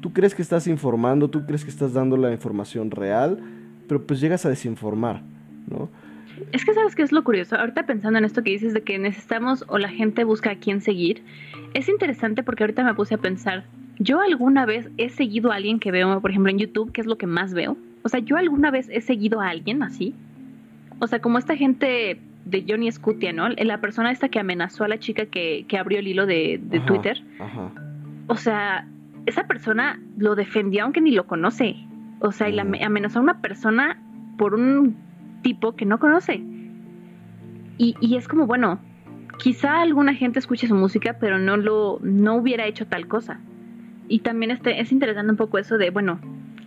Tú 0.00 0.12
crees 0.12 0.34
que 0.34 0.42
estás 0.42 0.66
informando, 0.66 1.28
tú 1.28 1.44
crees 1.46 1.64
que 1.64 1.70
estás 1.70 1.92
dando 1.92 2.16
la 2.16 2.32
información 2.32 2.90
real, 2.90 3.38
pero 3.86 4.02
pues 4.06 4.20
llegas 4.20 4.46
a 4.46 4.48
desinformar, 4.48 5.22
¿no? 5.68 5.88
Es 6.52 6.64
que 6.64 6.72
sabes 6.72 6.94
qué 6.94 7.02
es 7.02 7.12
lo 7.12 7.22
curioso. 7.22 7.56
Ahorita 7.56 7.84
pensando 7.84 8.18
en 8.18 8.24
esto 8.24 8.42
que 8.42 8.50
dices 8.50 8.72
de 8.72 8.82
que 8.82 8.98
necesitamos 8.98 9.64
o 9.68 9.78
la 9.78 9.88
gente 9.88 10.24
busca 10.24 10.52
a 10.52 10.56
quién 10.56 10.80
seguir, 10.80 11.22
es 11.74 11.88
interesante 11.88 12.42
porque 12.42 12.62
ahorita 12.62 12.82
me 12.82 12.94
puse 12.94 13.14
a 13.14 13.18
pensar, 13.18 13.64
yo 13.98 14.20
alguna 14.20 14.64
vez 14.64 14.88
he 14.96 15.10
seguido 15.10 15.52
a 15.52 15.56
alguien 15.56 15.78
que 15.78 15.90
veo, 15.90 16.20
por 16.20 16.30
ejemplo, 16.30 16.50
en 16.50 16.58
YouTube, 16.58 16.92
que 16.92 17.02
es 17.02 17.06
lo 17.06 17.18
que 17.18 17.26
más 17.26 17.52
veo. 17.52 17.76
O 18.02 18.08
sea, 18.08 18.20
yo 18.20 18.36
alguna 18.36 18.70
vez 18.70 18.88
he 18.90 19.02
seguido 19.02 19.40
a 19.40 19.50
alguien 19.50 19.82
así. 19.82 20.14
O 21.00 21.06
sea, 21.06 21.20
como 21.20 21.38
esta 21.38 21.56
gente 21.56 22.18
de 22.44 22.64
Johnny 22.68 22.90
Scutia, 22.90 23.32
¿no? 23.32 23.48
La 23.48 23.80
persona 23.80 24.10
esta 24.10 24.28
que 24.28 24.40
amenazó 24.40 24.84
a 24.84 24.88
la 24.88 24.98
chica 24.98 25.26
que, 25.26 25.66
abrió 25.78 25.98
el 25.98 26.08
hilo 26.08 26.26
de, 26.26 26.60
Twitter. 26.86 27.22
O 28.26 28.36
sea, 28.36 28.86
esa 29.26 29.46
persona 29.46 30.00
lo 30.18 30.34
defendió 30.34 30.84
aunque 30.84 31.00
ni 31.00 31.10
lo 31.12 31.26
conoce. 31.26 31.76
O 32.20 32.32
sea, 32.32 32.48
y 32.48 32.52
la 32.52 32.62
amenazó 32.62 33.18
a 33.18 33.22
una 33.22 33.40
persona 33.40 33.98
por 34.36 34.54
un 34.54 34.96
tipo 35.42 35.74
que 35.74 35.86
no 35.86 35.98
conoce. 35.98 36.42
Y, 37.78 37.96
y 38.00 38.16
es 38.16 38.28
como, 38.28 38.46
bueno, 38.46 38.78
quizá 39.38 39.80
alguna 39.80 40.14
gente 40.14 40.38
escuche 40.38 40.68
su 40.68 40.74
música, 40.74 41.16
pero 41.18 41.38
no 41.38 41.56
lo, 41.56 41.98
no 42.02 42.36
hubiera 42.36 42.66
hecho 42.66 42.86
tal 42.86 43.08
cosa. 43.08 43.40
Y 44.08 44.20
también 44.20 44.50
este, 44.50 44.80
es 44.80 44.92
interesante 44.92 45.30
un 45.30 45.36
poco 45.36 45.58
eso 45.58 45.78
de, 45.78 45.90
bueno, 45.90 46.20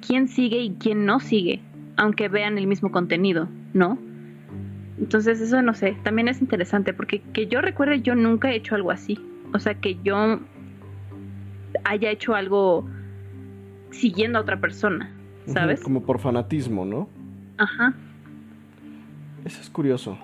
quién 0.05 0.27
sigue 0.27 0.62
y 0.62 0.71
quién 0.71 1.05
no 1.05 1.19
sigue, 1.19 1.62
aunque 1.97 2.29
vean 2.29 2.57
el 2.57 2.67
mismo 2.67 2.91
contenido, 2.91 3.47
¿no? 3.73 3.97
Entonces 4.99 5.41
eso 5.41 5.62
no 5.62 5.73
sé, 5.73 5.97
también 6.03 6.27
es 6.27 6.41
interesante 6.41 6.93
porque 6.93 7.21
que 7.34 7.47
yo 7.47 7.62
recuerde 7.62 8.01
yo 8.01 8.15
nunca 8.15 8.51
he 8.51 8.56
hecho 8.56 8.75
algo 8.75 8.91
así. 8.91 9.19
O 9.53 9.60
sea, 9.60 9.75
que 9.75 9.97
yo 10.03 10.39
haya 11.84 12.10
hecho 12.10 12.36
algo 12.36 12.88
siguiendo 13.91 14.39
a 14.39 14.41
otra 14.41 14.60
persona, 14.60 15.12
¿sabes? 15.47 15.82
Como 15.82 16.03
por 16.03 16.19
fanatismo, 16.19 16.86
¿no? 16.86 17.10
Ajá. 17.58 17.93
Eso 19.45 19.62
es 19.62 19.69
curioso. 19.69 20.17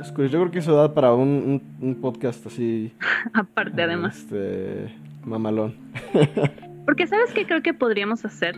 Es 0.00 0.10
curioso. 0.12 0.32
Yo 0.32 0.40
creo 0.40 0.50
que 0.50 0.58
eso 0.60 0.74
da 0.74 0.94
para 0.94 1.12
un, 1.12 1.98
podcast 2.00 2.46
así. 2.46 2.92
Aparte, 3.34 3.82
además. 3.82 4.18
Este. 4.18 4.94
Mamalón. 5.24 5.74
Porque, 6.86 7.06
¿sabes 7.06 7.32
qué 7.32 7.46
creo 7.46 7.62
que 7.62 7.74
podríamos 7.74 8.24
hacer? 8.24 8.56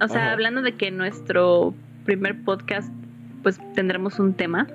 O 0.00 0.08
sea, 0.08 0.32
hablando 0.32 0.62
de 0.62 0.72
que 0.72 0.90
nuestro 0.90 1.74
primer 2.04 2.42
podcast, 2.42 2.92
pues 3.42 3.60
tendremos 3.74 4.18
un 4.18 4.34
tema 4.34 4.66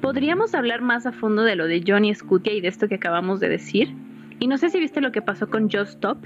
podríamos 0.00 0.54
hablar 0.54 0.80
más 0.80 1.06
a 1.06 1.12
fondo 1.12 1.42
de 1.42 1.56
lo 1.56 1.66
de 1.66 1.82
Johnny 1.86 2.14
Scutia 2.14 2.52
y 2.52 2.60
de 2.60 2.68
esto 2.68 2.88
que 2.88 2.96
acabamos 2.96 3.40
de 3.40 3.48
decir. 3.48 3.94
Y 4.40 4.46
no 4.46 4.58
sé 4.58 4.70
si 4.70 4.78
viste 4.78 5.00
lo 5.00 5.12
que 5.12 5.22
pasó 5.22 5.48
con 5.48 5.70
Just 5.70 5.94
Stop, 5.94 6.18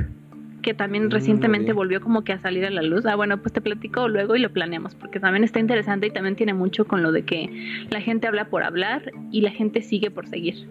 que 0.63 0.75
también 0.75 1.07
mm, 1.07 1.11
recientemente 1.11 1.73
volvió 1.73 2.01
como 2.01 2.25
que 2.25 2.33
a 2.33 2.39
salir 2.39 2.65
a 2.65 2.71
la 2.71 2.83
luz. 2.83 3.05
Ah, 3.07 3.17
bueno, 3.17 3.39
pues 3.39 3.53
te 3.53 3.61
platico 3.61 4.09
luego 4.09 4.37
y 4.37 4.41
lo 4.41 4.51
planeamos, 4.53 4.95
porque 4.95 5.21
también 5.21 5.45
está 5.45 5.59
interesante 5.59 6.07
y 6.07 6.11
también 6.11 6.37
tiene 6.37 6.55
mucho 6.55 6.87
con 6.87 7.03
lo 7.03 7.13
de 7.13 7.25
que 7.25 7.87
la 7.91 8.01
gente 8.01 8.27
habla 8.27 8.47
por 8.47 8.63
hablar 8.63 9.13
y 9.31 9.41
la 9.41 9.51
gente 9.51 9.83
sigue 9.83 10.11
por 10.11 10.27
seguir. 10.27 10.67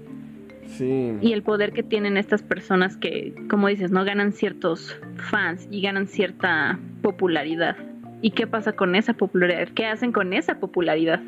Sí. 0.67 1.17
Y 1.21 1.33
el 1.33 1.43
poder 1.43 1.73
que 1.73 1.83
tienen 1.83 2.15
estas 2.15 2.41
personas 2.41 2.95
que, 2.95 3.33
como 3.49 3.67
dices, 3.67 3.91
no 3.91 4.05
ganan 4.05 4.31
ciertos 4.31 4.97
fans 5.17 5.67
y 5.69 5.81
ganan 5.81 6.07
cierta 6.07 6.79
popularidad. 7.01 7.75
¿Y 8.21 8.31
qué 8.31 8.47
pasa 8.47 8.71
con 8.71 8.95
esa 8.95 9.13
popularidad? 9.13 9.67
¿Qué 9.73 9.85
hacen 9.85 10.11
con 10.11 10.31
esa 10.31 10.59
popularidad? 10.59 11.21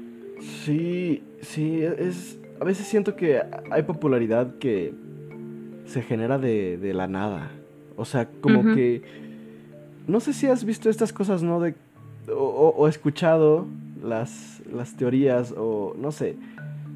Sí, 0.44 1.24
sí, 1.42 1.82
es. 1.82 2.40
A 2.60 2.66
veces 2.66 2.88
siento 2.88 3.16
que 3.16 3.42
hay 3.72 3.84
popularidad 3.84 4.56
que 4.60 4.94
se 5.86 6.02
genera 6.02 6.38
de, 6.38 6.78
de 6.78 6.94
la 6.94 7.08
nada. 7.08 7.52
O 7.96 8.06
sea, 8.06 8.28
como 8.42 8.76
que. 8.76 9.02
No 10.08 10.20
sé 10.20 10.34
si 10.34 10.48
has 10.48 10.66
visto 10.66 10.90
estas 10.90 11.14
cosas, 11.14 11.44
¿no? 11.44 11.62
De, 11.62 11.76
o, 12.30 12.74
o, 12.78 12.88
escuchado 12.88 13.66
las, 14.04 14.62
las 14.72 14.96
teorías, 14.96 15.54
o 15.58 15.96
no 15.98 16.12
sé. 16.12 16.36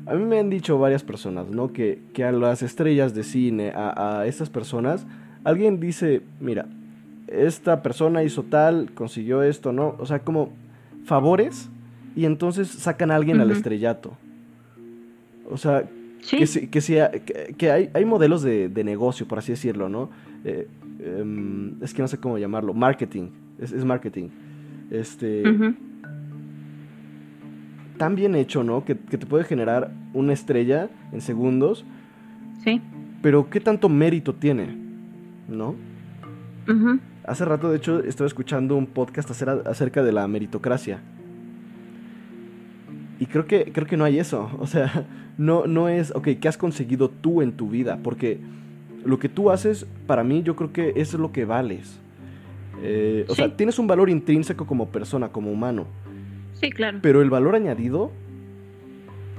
A 0.05 0.13
mí 0.15 0.23
me 0.23 0.39
han 0.39 0.49
dicho 0.49 0.77
varias 0.77 1.03
personas, 1.03 1.47
¿no? 1.49 1.71
Que, 1.71 1.99
que 2.13 2.23
a 2.23 2.31
las 2.31 2.61
estrellas 2.63 3.13
de 3.13 3.23
cine, 3.23 3.71
a, 3.73 4.19
a 4.19 4.27
estas 4.27 4.49
personas, 4.49 5.05
alguien 5.43 5.79
dice, 5.79 6.21
mira, 6.39 6.65
esta 7.27 7.81
persona 7.81 8.23
hizo 8.23 8.43
tal, 8.43 8.91
consiguió 8.93 9.43
esto, 9.43 9.71
¿no? 9.71 9.95
O 9.99 10.05
sea, 10.05 10.19
como 10.19 10.49
favores 11.05 11.69
y 12.17 12.25
entonces 12.25 12.67
sacan 12.67 13.11
a 13.11 13.15
alguien 13.15 13.39
al 13.39 13.51
estrellato. 13.51 14.17
O 15.51 15.55
sea, 15.55 15.87
que, 16.27 16.67
que, 16.67 17.55
que, 17.55 17.71
hay, 17.71 17.91
hay, 17.93 18.05
modelos 18.05 18.41
de, 18.41 18.83
negocio, 18.83 19.27
por 19.27 19.37
así 19.37 19.51
decirlo, 19.51 19.87
¿no? 19.87 20.09
Eh, 20.43 20.67
em, 20.99 21.75
es 21.81 21.93
que 21.93 22.01
no 22.01 22.07
sé 22.07 22.17
cómo 22.17 22.39
llamarlo, 22.39 22.73
marketing, 22.73 23.29
es, 23.59 23.85
marketing. 23.85 24.29
Este... 24.89 25.43
Tan 27.99 28.15
bien 28.15 28.33
hecho, 28.33 28.63
¿no? 28.63 28.83
Que, 28.83 28.95
te 28.95 29.25
puede 29.27 29.43
generar 29.43 29.91
una 30.15 30.33
estrella 30.33 30.89
en 31.11 31.21
segundos. 31.21 31.85
Sí. 32.63 32.81
Pero 33.21 33.47
¿qué 33.51 33.59
tanto 33.59 33.89
mérito 33.89 34.33
tiene? 34.33 34.75
¿No? 35.47 35.75
Hace 37.25 37.45
rato, 37.45 37.69
de 37.69 37.77
hecho, 37.77 37.99
estaba 37.99 38.27
escuchando 38.27 38.75
un 38.75 38.87
podcast 38.87 39.29
acerca 39.29 40.01
de 40.01 40.11
la 40.11 40.27
meritocracia. 40.27 40.99
Y 43.19 43.25
creo 43.25 43.45
que, 43.45 43.71
creo 43.71 43.87
que 43.87 43.97
no 43.97 44.05
hay 44.05 44.19
eso. 44.19 44.49
O 44.59 44.67
sea, 44.67 45.05
no, 45.37 45.67
no 45.67 45.89
es, 45.89 46.11
ok, 46.11 46.29
¿qué 46.39 46.47
has 46.47 46.57
conseguido 46.57 47.09
tú 47.09 47.41
en 47.41 47.53
tu 47.53 47.69
vida? 47.69 47.99
Porque 48.03 48.39
lo 49.05 49.19
que 49.19 49.29
tú 49.29 49.51
haces, 49.51 49.85
para 50.05 50.23
mí, 50.23 50.43
yo 50.43 50.55
creo 50.55 50.73
que 50.73 50.89
eso 50.95 51.17
es 51.17 51.21
lo 51.21 51.31
que 51.31 51.45
vales. 51.45 51.99
Eh, 52.81 53.25
o 53.27 53.35
sea, 53.35 53.55
tienes 53.55 53.79
un 53.79 53.87
valor 53.87 54.09
intrínseco 54.09 54.65
como 54.65 54.89
persona, 54.89 55.29
como 55.29 55.51
humano. 55.51 55.85
Sí, 56.53 56.71
claro. 56.71 56.99
Pero 57.01 57.21
el 57.21 57.29
valor 57.29 57.55
añadido 57.55 58.11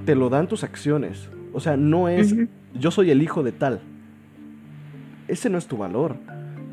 te 0.05 0.15
lo 0.15 0.29
dan 0.29 0.49
tus 0.49 0.65
acciones. 0.65 1.29
O 1.53 1.61
sea, 1.61 1.77
no 1.77 2.09
es 2.09 2.35
yo 2.79 2.91
soy 2.91 3.11
el 3.11 3.23
hijo 3.23 3.43
de 3.43 3.53
tal. 3.53 3.81
Ese 5.27 5.51
no 5.51 5.59
es 5.59 5.67
tu 5.67 5.77
valor. 5.77 6.17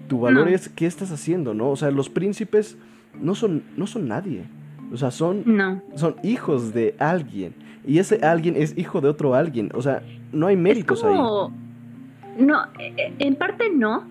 Tu 0.08 0.20
valor 0.20 0.48
es 0.50 0.70
qué 0.70 0.86
estás 0.86 1.12
haciendo, 1.12 1.54
¿no? 1.54 1.70
O 1.70 1.76
sea, 1.76 1.92
los 1.92 2.10
príncipes 2.10 2.78
no 3.20 3.36
son, 3.36 3.64
no 3.76 3.88
son 3.88 4.08
nadie. 4.08 4.44
O 4.92 4.98
sea, 4.98 5.12
son, 5.12 5.82
son 5.96 6.16
hijos 6.24 6.74
de 6.74 6.96
alguien. 7.00 7.54
Y 7.86 8.00
ese 8.00 8.20
alguien 8.26 8.56
es 8.56 8.78
hijo 8.78 9.02
de 9.02 9.10
otro 9.10 9.36
alguien. 9.36 9.70
O 9.74 9.82
sea, 9.82 10.02
no 10.32 10.48
hay 10.48 10.56
méritos 10.56 11.04
ahí. 11.04 11.16
No, 12.38 12.66
e, 12.80 12.94
e, 12.98 13.14
en 13.20 13.36
parte 13.36 13.70
no, 13.70 14.04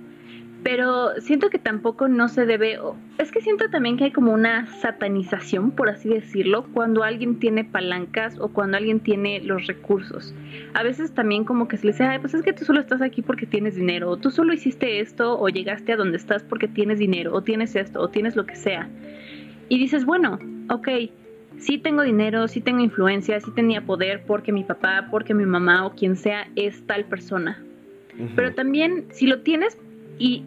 pero 0.64 1.20
siento 1.20 1.50
que 1.50 1.58
tampoco 1.58 2.08
no 2.08 2.28
se 2.28 2.46
debe, 2.46 2.78
es 3.18 3.30
que 3.30 3.42
siento 3.42 3.68
también 3.68 3.98
que 3.98 4.04
hay 4.04 4.12
como 4.12 4.32
una 4.32 4.66
satanización, 4.80 5.70
por 5.72 5.90
así 5.90 6.08
decirlo, 6.08 6.64
cuando 6.72 7.02
alguien 7.02 7.38
tiene 7.38 7.64
palancas 7.64 8.38
o 8.40 8.48
cuando 8.48 8.78
alguien 8.78 9.00
tiene 9.00 9.40
los 9.40 9.66
recursos. 9.66 10.34
A 10.72 10.82
veces 10.82 11.12
también 11.12 11.44
como 11.44 11.68
que 11.68 11.76
se 11.76 11.86
le 11.86 11.92
dice, 11.92 12.04
Ay, 12.04 12.18
pues 12.18 12.32
es 12.32 12.42
que 12.42 12.54
tú 12.54 12.64
solo 12.64 12.80
estás 12.80 13.02
aquí 13.02 13.20
porque 13.20 13.44
tienes 13.44 13.74
dinero, 13.74 14.08
o 14.08 14.16
tú 14.16 14.30
solo 14.30 14.54
hiciste 14.54 15.00
esto, 15.00 15.38
o 15.38 15.50
llegaste 15.50 15.92
a 15.92 15.96
donde 15.96 16.16
estás 16.16 16.42
porque 16.42 16.66
tienes 16.66 16.98
dinero, 16.98 17.34
o 17.34 17.42
tienes 17.42 17.76
esto, 17.76 18.00
o 18.00 18.08
tienes 18.08 18.34
lo 18.34 18.46
que 18.46 18.56
sea. 18.56 18.88
Y 19.68 19.78
dices, 19.78 20.04
bueno, 20.04 20.38
ok, 20.70 20.88
sí 21.58 21.78
tengo 21.78 22.02
dinero, 22.02 22.48
sí 22.48 22.60
tengo 22.60 22.80
influencia, 22.80 23.40
sí 23.40 23.50
tenía 23.52 23.82
poder 23.82 24.24
porque 24.26 24.52
mi 24.52 24.64
papá, 24.64 25.08
porque 25.10 25.34
mi 25.34 25.46
mamá 25.46 25.86
o 25.86 25.94
quien 25.94 26.16
sea 26.16 26.48
es 26.56 26.86
tal 26.86 27.04
persona. 27.04 27.62
Pero 28.36 28.54
también 28.54 29.06
si 29.10 29.26
lo 29.26 29.40
tienes 29.40 29.76
y 30.18 30.44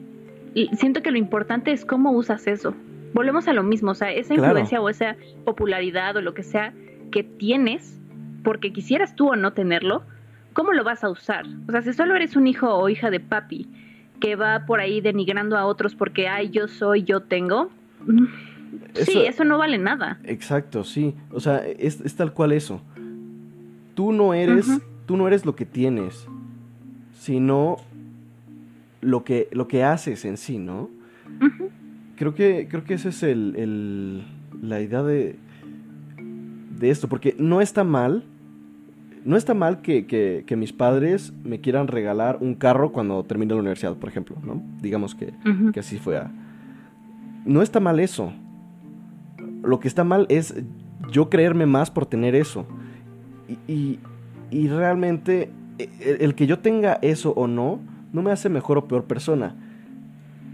siento 0.74 1.02
que 1.02 1.12
lo 1.12 1.18
importante 1.18 1.72
es 1.72 1.86
cómo 1.86 2.12
usas 2.12 2.48
eso. 2.48 2.74
Volvemos 3.14 3.48
a 3.48 3.54
lo 3.54 3.64
mismo, 3.64 3.92
o 3.92 3.96
sea, 3.96 4.12
esa 4.12 4.34
influencia 4.34 4.82
o 4.82 4.90
esa 4.90 5.16
popularidad 5.46 6.16
o 6.16 6.22
lo 6.22 6.34
que 6.34 6.44
sea 6.44 6.74
que 7.12 7.24
tienes, 7.24 8.00
porque 8.44 8.72
quisieras 8.72 9.16
tú 9.16 9.30
o 9.30 9.36
no 9.36 9.54
tenerlo, 9.54 10.04
¿cómo 10.54 10.74
lo 10.74 10.84
vas 10.84 11.04
a 11.04 11.10
usar? 11.10 11.46
O 11.68 11.72
sea, 11.72 11.82
si 11.82 11.94
solo 11.94 12.16
eres 12.16 12.36
un 12.36 12.48
hijo 12.48 12.74
o 12.74 12.90
hija 12.90 13.10
de 13.10 13.20
papi 13.20 13.68
que 14.20 14.36
va 14.36 14.66
por 14.66 14.80
ahí 14.80 15.02
denigrando 15.02 15.58
a 15.58 15.66
otros 15.66 15.96
porque, 15.96 16.28
ay, 16.28 16.50
yo 16.50 16.68
soy, 16.68 17.04
yo 17.04 17.22
tengo, 17.22 17.70
sí, 18.94 19.20
eso 19.26 19.44
no 19.44 19.58
vale 19.58 19.78
nada. 19.78 20.20
Exacto, 20.24 20.84
sí. 20.84 21.16
O 21.32 21.40
sea, 21.40 21.66
es, 21.66 22.16
tal 22.16 22.34
cual 22.34 22.52
eso. 22.52 22.82
Tú 23.96 24.12
no 24.12 24.34
eres, 24.34 24.68
tú 25.06 25.18
no 25.18 25.28
eres 25.28 25.46
lo 25.46 25.56
que 25.56 25.66
tienes, 25.66 26.28
sino 27.14 27.78
lo 29.02 29.24
que, 29.24 29.48
lo 29.52 29.68
que 29.68 29.84
haces 29.84 30.26
en 30.26 30.38
sí, 30.38 30.58
¿no? 30.58 30.90
Creo 32.16 32.34
que, 32.34 32.68
creo 32.70 32.84
que 32.84 32.96
esa 32.96 33.10
es 33.10 33.24
el, 33.24 34.24
la 34.62 34.82
idea 34.82 35.04
de, 35.04 35.36
de 36.80 36.90
esto, 36.90 37.08
porque 37.08 37.36
no 37.38 37.62
está 37.62 37.84
mal, 37.84 38.24
no 39.24 39.36
está 39.36 39.54
mal 39.54 39.82
que, 39.82 40.06
que, 40.06 40.56
mis 40.56 40.74
padres 40.74 41.34
me 41.44 41.60
quieran 41.60 41.88
regalar 41.88 42.38
un 42.42 42.56
carro 42.56 42.92
cuando 42.92 43.24
termine 43.24 43.54
la 43.54 43.60
universidad, 43.60 43.96
por 43.96 44.10
ejemplo, 44.10 44.38
¿no? 44.44 44.62
Digamos 44.82 45.16
que, 45.16 45.34
que 45.74 45.80
así 45.80 45.98
fue. 45.98 46.22
No 47.46 47.62
está 47.62 47.80
mal 47.80 48.00
eso. 48.00 48.34
Lo 49.64 49.80
que 49.80 49.88
está 49.88 50.04
mal 50.04 50.26
es 50.30 50.56
yo 51.12 51.30
creerme 51.30 51.66
más 51.66 51.92
por 51.92 52.06
tener 52.06 52.36
eso. 52.36 52.66
Y, 53.48 53.72
y, 53.72 54.00
y 54.52 54.68
realmente 54.68 55.52
e, 55.80 56.18
el, 56.20 56.36
que 56.36 56.48
yo 56.48 56.60
tenga 56.60 57.00
eso 57.02 57.32
o 57.32 57.48
no, 57.48 57.80
no 58.14 58.22
me 58.22 58.32
hace 58.32 58.50
mejor 58.50 58.78
o 58.78 58.88
peor 58.88 59.06
persona. 59.06 59.56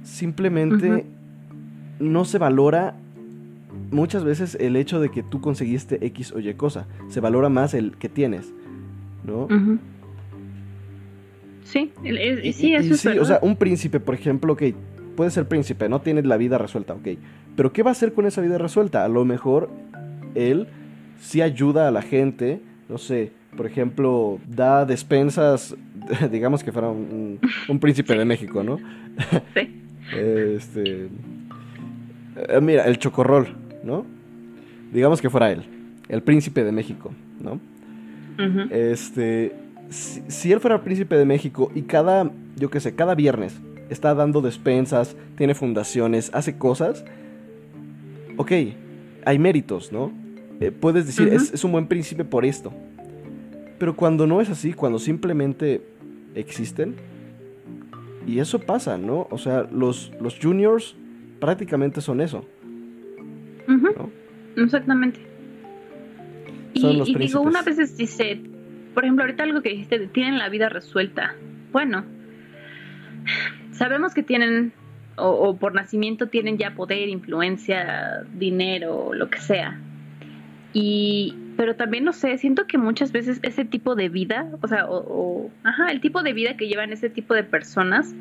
Simplemente 0.04 1.06
no 2.00 2.26
se 2.26 2.38
valora 2.38 2.96
muchas 3.92 4.24
veces 4.24 4.58
el 4.60 4.76
hecho 4.76 5.00
de 5.00 5.10
que 5.10 5.24
tú 5.24 5.42
conseguiste 5.42 6.06
X 6.08 6.34
o 6.34 6.40
Y 6.40 6.54
cosa. 6.56 6.88
Se 7.08 7.20
valora 7.20 7.50
más 7.50 7.74
el 7.74 7.98
que 7.98 8.10
tienes, 8.10 8.54
¿no? 9.24 9.48
Sí, 11.64 11.92
sí, 12.54 12.76
eso 12.76 12.96
sí, 12.96 13.18
o 13.18 13.26
sea, 13.26 13.40
un 13.42 13.56
príncipe, 13.56 14.00
por 14.00 14.14
ejemplo, 14.14 14.54
ok, 14.54 14.64
puede 15.16 15.32
ser 15.32 15.48
príncipe, 15.48 15.88
no 15.88 16.02
tiene 16.02 16.22
la 16.22 16.38
vida 16.38 16.58
resuelta, 16.58 16.94
ok. 16.94 17.08
Pero 17.56 17.72
¿qué 17.74 17.84
va 17.84 17.92
a 17.92 17.94
hacer 17.94 18.14
con 18.14 18.26
esa 18.26 18.42
vida 18.42 18.58
resuelta? 18.58 19.06
A 19.06 19.08
lo 19.08 19.26
mejor 19.26 19.70
él 20.36 20.68
sí 21.20 21.42
ayuda 21.42 21.88
a 21.88 21.92
la 21.92 22.02
gente, 22.02 22.62
no 22.90 22.98
sé, 22.98 23.32
por 23.56 23.66
ejemplo, 23.66 24.40
da 24.48 24.86
despensas, 24.86 25.76
digamos 26.32 26.64
que 26.64 26.72
fuera 26.72 26.90
un, 26.90 27.40
príncipe 27.80 28.16
de 28.16 28.26
México, 28.26 28.64
¿no? 28.64 28.78
Sí. 29.54 29.82
este, 30.18 31.10
eh, 32.36 32.62
mira, 32.62 32.86
el 32.86 32.98
chocorrol, 32.98 33.48
¿no? 33.84 34.06
Digamos 34.92 35.22
que 35.22 35.30
fuera 35.30 35.52
él, 35.52 35.64
el 36.10 36.22
príncipe 36.22 36.64
de 36.64 36.72
México, 36.72 37.12
¿no? 37.40 37.60
Este, 38.72 39.56
si, 39.90 40.52
él 40.52 40.60
fuera 40.60 40.78
el 40.78 40.82
príncipe 40.82 41.16
de 41.16 41.26
México 41.26 41.72
y 41.76 41.84
cada, 41.84 42.32
yo 42.56 42.70
qué 42.70 42.80
sé, 42.80 42.96
cada 42.96 43.16
viernes 43.16 43.60
está 43.90 44.16
dando 44.16 44.42
despensas, 44.42 45.16
tiene 45.38 45.54
fundaciones, 45.54 46.32
hace 46.34 46.58
cosas, 46.58 47.06
ok, 48.38 48.52
hay 49.26 49.40
méritos, 49.40 49.92
¿no? 49.92 50.12
Eh, 50.60 50.72
puedes 50.72 51.06
decir, 51.06 51.28
es 51.30 51.64
un 51.64 51.72
buen 51.72 51.88
príncipe 51.88 52.24
por 52.24 52.46
esto. 52.46 52.74
Pero 53.80 53.96
cuando 53.96 54.28
no 54.28 54.40
es 54.40 54.50
así, 54.50 54.74
cuando 54.74 55.00
simplemente 55.00 55.82
existen, 56.36 56.96
y 58.26 58.40
eso 58.40 58.60
pasa, 58.60 58.98
¿no? 58.98 59.28
O 59.30 59.38
sea, 59.38 59.68
los, 59.72 60.12
los 60.22 60.40
juniors 60.40 60.96
prácticamente 61.40 62.02
son 62.02 62.22
eso. 62.22 62.46
Exactamente. 64.56 65.20
y, 66.74 67.16
digo, 67.18 67.42
una 67.42 67.62
vez 67.64 67.98
dice, 67.98 68.40
por 68.94 69.04
ejemplo, 69.04 69.24
ahorita 69.24 69.44
algo 69.44 69.62
que 69.62 69.70
dijiste, 69.70 70.08
tienen 70.08 70.38
la 70.38 70.50
vida 70.50 70.70
resuelta. 70.70 71.36
Bueno, 71.72 72.06
sabemos 73.72 74.14
que 74.14 74.24
tienen, 74.24 74.72
o, 75.18 75.30
o 75.30 75.58
por 75.58 75.74
nacimiento 75.74 76.28
tienen 76.28 76.58
ya 76.58 76.76
poder, 76.76 77.10
influencia, 77.10 78.24
dinero, 78.34 79.14
lo 79.14 79.30
que 79.30 79.40
sea. 79.40 79.80
Y, 80.74 81.36
pero 81.56 81.76
también 81.76 82.04
no 82.04 82.14
sé, 82.14 82.38
siento 82.38 82.66
que 82.66 82.78
muchas 82.78 83.12
veces 83.12 83.40
ese 83.44 83.64
tipo 83.64 83.96
de 83.96 84.10
vida, 84.10 84.48
o 84.62 84.68
sea, 84.68 84.88
o, 84.90 85.52
ajá, 85.64 85.92
el 85.92 86.02
tipo 86.02 86.24
de 86.24 86.34
vida 86.34 86.58
que 86.58 86.68
llevan 86.68 86.92
ese 86.92 87.10
tipo 87.10 87.34
de 87.36 87.44
personas, 87.44 88.14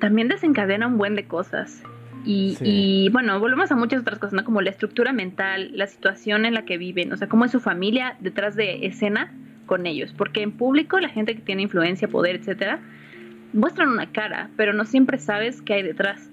también 0.00 0.28
desencadena 0.28 0.88
un 0.88 0.98
buen 0.98 1.14
de 1.14 1.24
cosas. 1.24 1.82
Y, 2.24 2.56
y, 2.60 3.08
bueno, 3.08 3.38
volvemos 3.40 3.72
a 3.72 3.76
muchas 3.76 4.02
otras 4.02 4.18
cosas, 4.18 4.34
¿no? 4.34 4.44
Como 4.44 4.60
la 4.60 4.70
estructura 4.70 5.12
mental, 5.12 5.70
la 5.74 5.88
situación 5.88 6.44
en 6.44 6.54
la 6.54 6.64
que 6.64 6.78
viven, 6.78 7.12
o 7.12 7.16
sea, 7.16 7.28
cómo 7.28 7.44
es 7.44 7.50
su 7.50 7.58
familia 7.58 8.16
detrás 8.20 8.54
de 8.54 8.86
escena 8.86 9.32
con 9.66 9.86
ellos. 9.86 10.14
Porque 10.16 10.42
en 10.42 10.52
público 10.52 11.00
la 11.00 11.08
gente 11.08 11.34
que 11.34 11.42
tiene 11.42 11.62
influencia, 11.62 12.06
poder, 12.06 12.36
etcétera, 12.36 12.80
muestran 13.52 13.88
una 13.88 14.10
cara, 14.12 14.50
pero 14.56 14.72
no 14.72 14.84
siempre 14.84 15.18
sabes 15.18 15.62
qué 15.62 15.74
hay 15.74 15.82
detrás. 15.82 16.30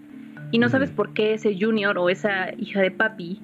Y 0.52 0.58
no 0.58 0.70
sabes 0.70 0.90
por 0.90 1.14
qué 1.14 1.34
ese 1.34 1.56
junior 1.60 1.98
o 1.98 2.10
esa 2.10 2.54
hija 2.58 2.82
de 2.82 2.92
papi 2.92 3.40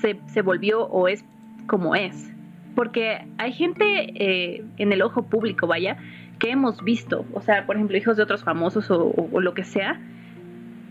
se, 0.00 0.20
se 0.26 0.42
volvió 0.42 0.84
o 0.84 1.08
es 1.08 1.24
como 1.66 1.94
es. 1.94 2.30
Porque 2.74 3.26
hay 3.38 3.52
gente 3.52 3.84
eh, 3.86 4.64
en 4.78 4.92
el 4.92 5.02
ojo 5.02 5.24
público, 5.24 5.66
vaya, 5.66 5.96
que 6.38 6.50
hemos 6.50 6.82
visto, 6.82 7.24
o 7.32 7.40
sea, 7.40 7.66
por 7.66 7.76
ejemplo, 7.76 7.96
hijos 7.96 8.16
de 8.16 8.22
otros 8.22 8.42
famosos 8.42 8.90
o, 8.90 9.40
lo 9.40 9.54
que 9.54 9.64
sea, 9.64 10.00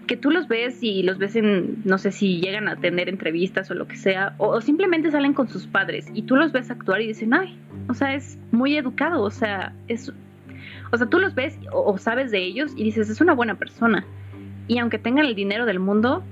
que 0.07 0.17
tú 0.17 0.31
los 0.31 0.47
ves 0.47 0.81
y 0.81 1.03
los 1.03 1.17
ves 1.17 1.35
en, 1.35 1.81
no 1.85 1.97
sé 1.97 2.11
si 2.11 2.39
llegan 2.39 2.67
a 2.67 2.77
tener 2.77 3.09
entrevistas 3.09 3.69
o 3.71 3.73
lo 3.73 3.87
que 3.87 3.95
sea, 3.95 4.35
o, 4.37 4.59
simplemente 4.61 5.11
salen 5.11 5.33
con 5.33 5.47
sus 5.49 5.67
padres 5.67 6.09
y 6.13 6.23
tú 6.23 6.35
los 6.35 6.51
ves 6.51 6.71
actuar 6.71 7.01
y 7.01 7.07
dicen, 7.07 7.33
ay, 7.33 7.57
o 7.87 7.93
sea, 7.93 8.15
es 8.15 8.37
muy 8.51 8.77
educado, 8.77 9.21
o 9.21 9.31
sea, 9.31 9.73
es, 9.87 10.11
o 10.93 10.97
sea, 10.97 11.07
tú 11.07 11.17
los 11.17 11.33
ves 11.33 11.57
o 11.71 11.97
sabes 11.97 12.29
de 12.29 12.37
ellos 12.37 12.71
y 12.77 12.83
dices, 12.83 13.09
es 13.09 13.19
una 13.19 13.33
buena 13.33 13.55
persona. 13.55 14.05
Y 14.67 14.77
aunque 14.77 14.99
tengan 14.99 15.25
el 15.25 15.33
dinero 15.33 15.65
del 15.65 15.79
mundo, 15.79 16.23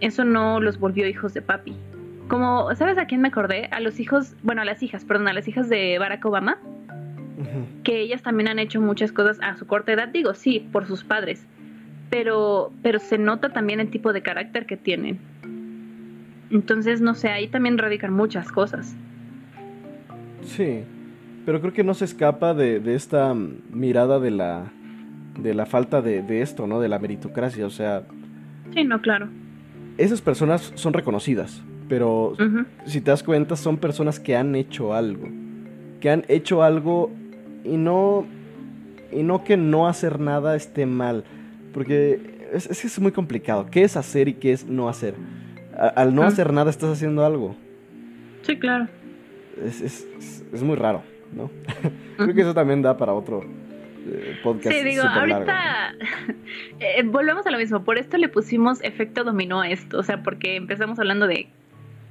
eso 0.00 0.24
no 0.24 0.60
los 0.60 0.78
volvió 0.78 1.08
hijos 1.08 1.32
de 1.32 1.40
papi. 1.40 1.74
Como, 2.28 2.74
¿sabes 2.74 2.98
a 2.98 3.06
quién 3.06 3.22
me 3.22 3.28
acordé? 3.28 3.70
A 3.72 3.80
los 3.80 3.98
hijos, 3.98 4.36
bueno, 4.42 4.60
a 4.60 4.66
las 4.66 4.82
hijas, 4.82 5.06
perdón, 5.06 5.28
a 5.28 5.32
las 5.32 5.48
hijas 5.48 5.70
de 5.70 5.98
Barack 5.98 6.22
Obama, 6.26 6.58
que 7.82 8.00
ellas 8.00 8.20
también 8.22 8.48
han 8.48 8.58
hecho 8.58 8.78
muchas 8.78 9.10
cosas 9.10 9.38
a 9.40 9.56
su 9.56 9.66
corta 9.66 9.92
edad, 9.92 10.08
digo, 10.08 10.34
sí, 10.34 10.68
por 10.70 10.86
sus 10.86 11.02
padres, 11.02 11.46
pero, 12.10 12.70
pero 12.82 12.98
se 12.98 13.16
nota 13.16 13.54
también 13.54 13.80
el 13.80 13.88
tipo 13.88 14.12
de 14.12 14.20
carácter 14.20 14.66
que 14.66 14.76
tienen. 14.76 15.18
Entonces, 16.50 17.00
no 17.00 17.14
sé, 17.14 17.30
ahí 17.30 17.48
también 17.48 17.78
radican 17.78 18.12
muchas 18.12 18.52
cosas. 18.52 18.94
Sí, 20.42 20.84
pero 21.48 21.62
creo 21.62 21.72
que 21.72 21.82
no 21.82 21.94
se 21.94 22.04
escapa 22.04 22.52
de, 22.52 22.78
de 22.78 22.94
esta 22.94 23.32
mirada 23.34 24.20
de 24.20 24.30
la, 24.30 24.70
de 25.40 25.54
la 25.54 25.64
falta 25.64 26.02
de, 26.02 26.20
de 26.20 26.42
esto, 26.42 26.66
¿no? 26.66 26.78
De 26.78 26.90
la 26.90 26.98
meritocracia, 26.98 27.64
o 27.64 27.70
sea... 27.70 28.02
Sí, 28.74 28.84
no, 28.84 29.00
claro 29.00 29.30
esas 29.98 30.20
personas 30.20 30.72
son 30.76 30.92
reconocidas, 30.92 31.60
pero 31.88 32.34
si 32.86 33.00
te 33.00 33.10
das 33.10 33.22
cuenta 33.22 33.56
son 33.56 33.76
personas 33.76 34.20
que 34.20 34.36
han 34.36 34.54
hecho 34.54 34.94
algo, 34.94 35.28
que 36.00 36.08
han 36.08 36.24
hecho 36.28 36.62
algo 36.62 37.10
y 37.64 37.76
no 37.76 38.24
y 39.10 39.22
no 39.22 39.42
que 39.42 39.56
no 39.56 39.88
hacer 39.88 40.20
nada 40.20 40.54
esté 40.54 40.86
mal, 40.86 41.24
porque 41.74 42.48
es, 42.52 42.84
es, 42.84 42.98
muy 43.00 43.10
complicado. 43.10 43.66
¿Qué 43.70 43.82
es 43.82 43.96
hacer 43.96 44.28
y 44.28 44.34
qué 44.34 44.52
es 44.52 44.66
no 44.66 44.88
hacer? 44.88 45.14
al 45.94 46.12
no 46.12 46.22
hacer 46.22 46.52
nada 46.52 46.70
estás 46.70 46.90
haciendo 46.90 47.24
algo. 47.24 47.54
Sí, 48.42 48.58
claro. 48.58 48.88
Es, 49.64 49.80
es, 50.52 50.62
muy 50.62 50.76
raro. 50.76 51.02
¿No? 51.32 51.50
Creo 52.16 52.34
que 52.34 52.40
eso 52.40 52.54
también 52.54 52.82
da 52.82 52.96
para 52.96 53.14
otro 53.14 53.44
eh, 54.06 54.38
podcast. 54.42 54.74
Sí, 54.74 54.84
digo, 54.84 55.02
ahorita 55.02 55.94
eh, 56.80 57.02
volvemos 57.04 57.46
a 57.46 57.50
lo 57.50 57.58
mismo. 57.58 57.84
Por 57.84 57.98
esto 57.98 58.16
le 58.16 58.28
pusimos 58.28 58.82
efecto 58.82 59.24
dominó 59.24 59.60
a 59.60 59.70
esto. 59.70 59.98
O 59.98 60.02
sea, 60.02 60.22
porque 60.22 60.56
empezamos 60.56 60.98
hablando 60.98 61.26
de, 61.26 61.48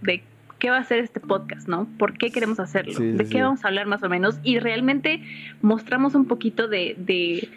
de 0.02 0.24
qué 0.60 0.70
va 0.70 0.78
a 0.78 0.84
ser 0.84 1.00
este 1.00 1.20
podcast, 1.20 1.68
¿no? 1.68 1.88
¿Por 1.98 2.18
qué 2.18 2.32
queremos 2.32 2.60
hacerlo? 2.60 3.00
¿De 3.00 3.28
qué 3.28 3.42
vamos 3.42 3.64
a 3.64 3.68
hablar 3.68 3.88
más 3.88 4.04
o 4.04 4.10
menos? 4.10 4.40
Y 4.44 4.60
realmente 4.60 5.22
mostramos 5.62 6.16
un 6.16 6.26
poquito 6.26 6.68
de, 6.68 6.96
de, 6.98 7.50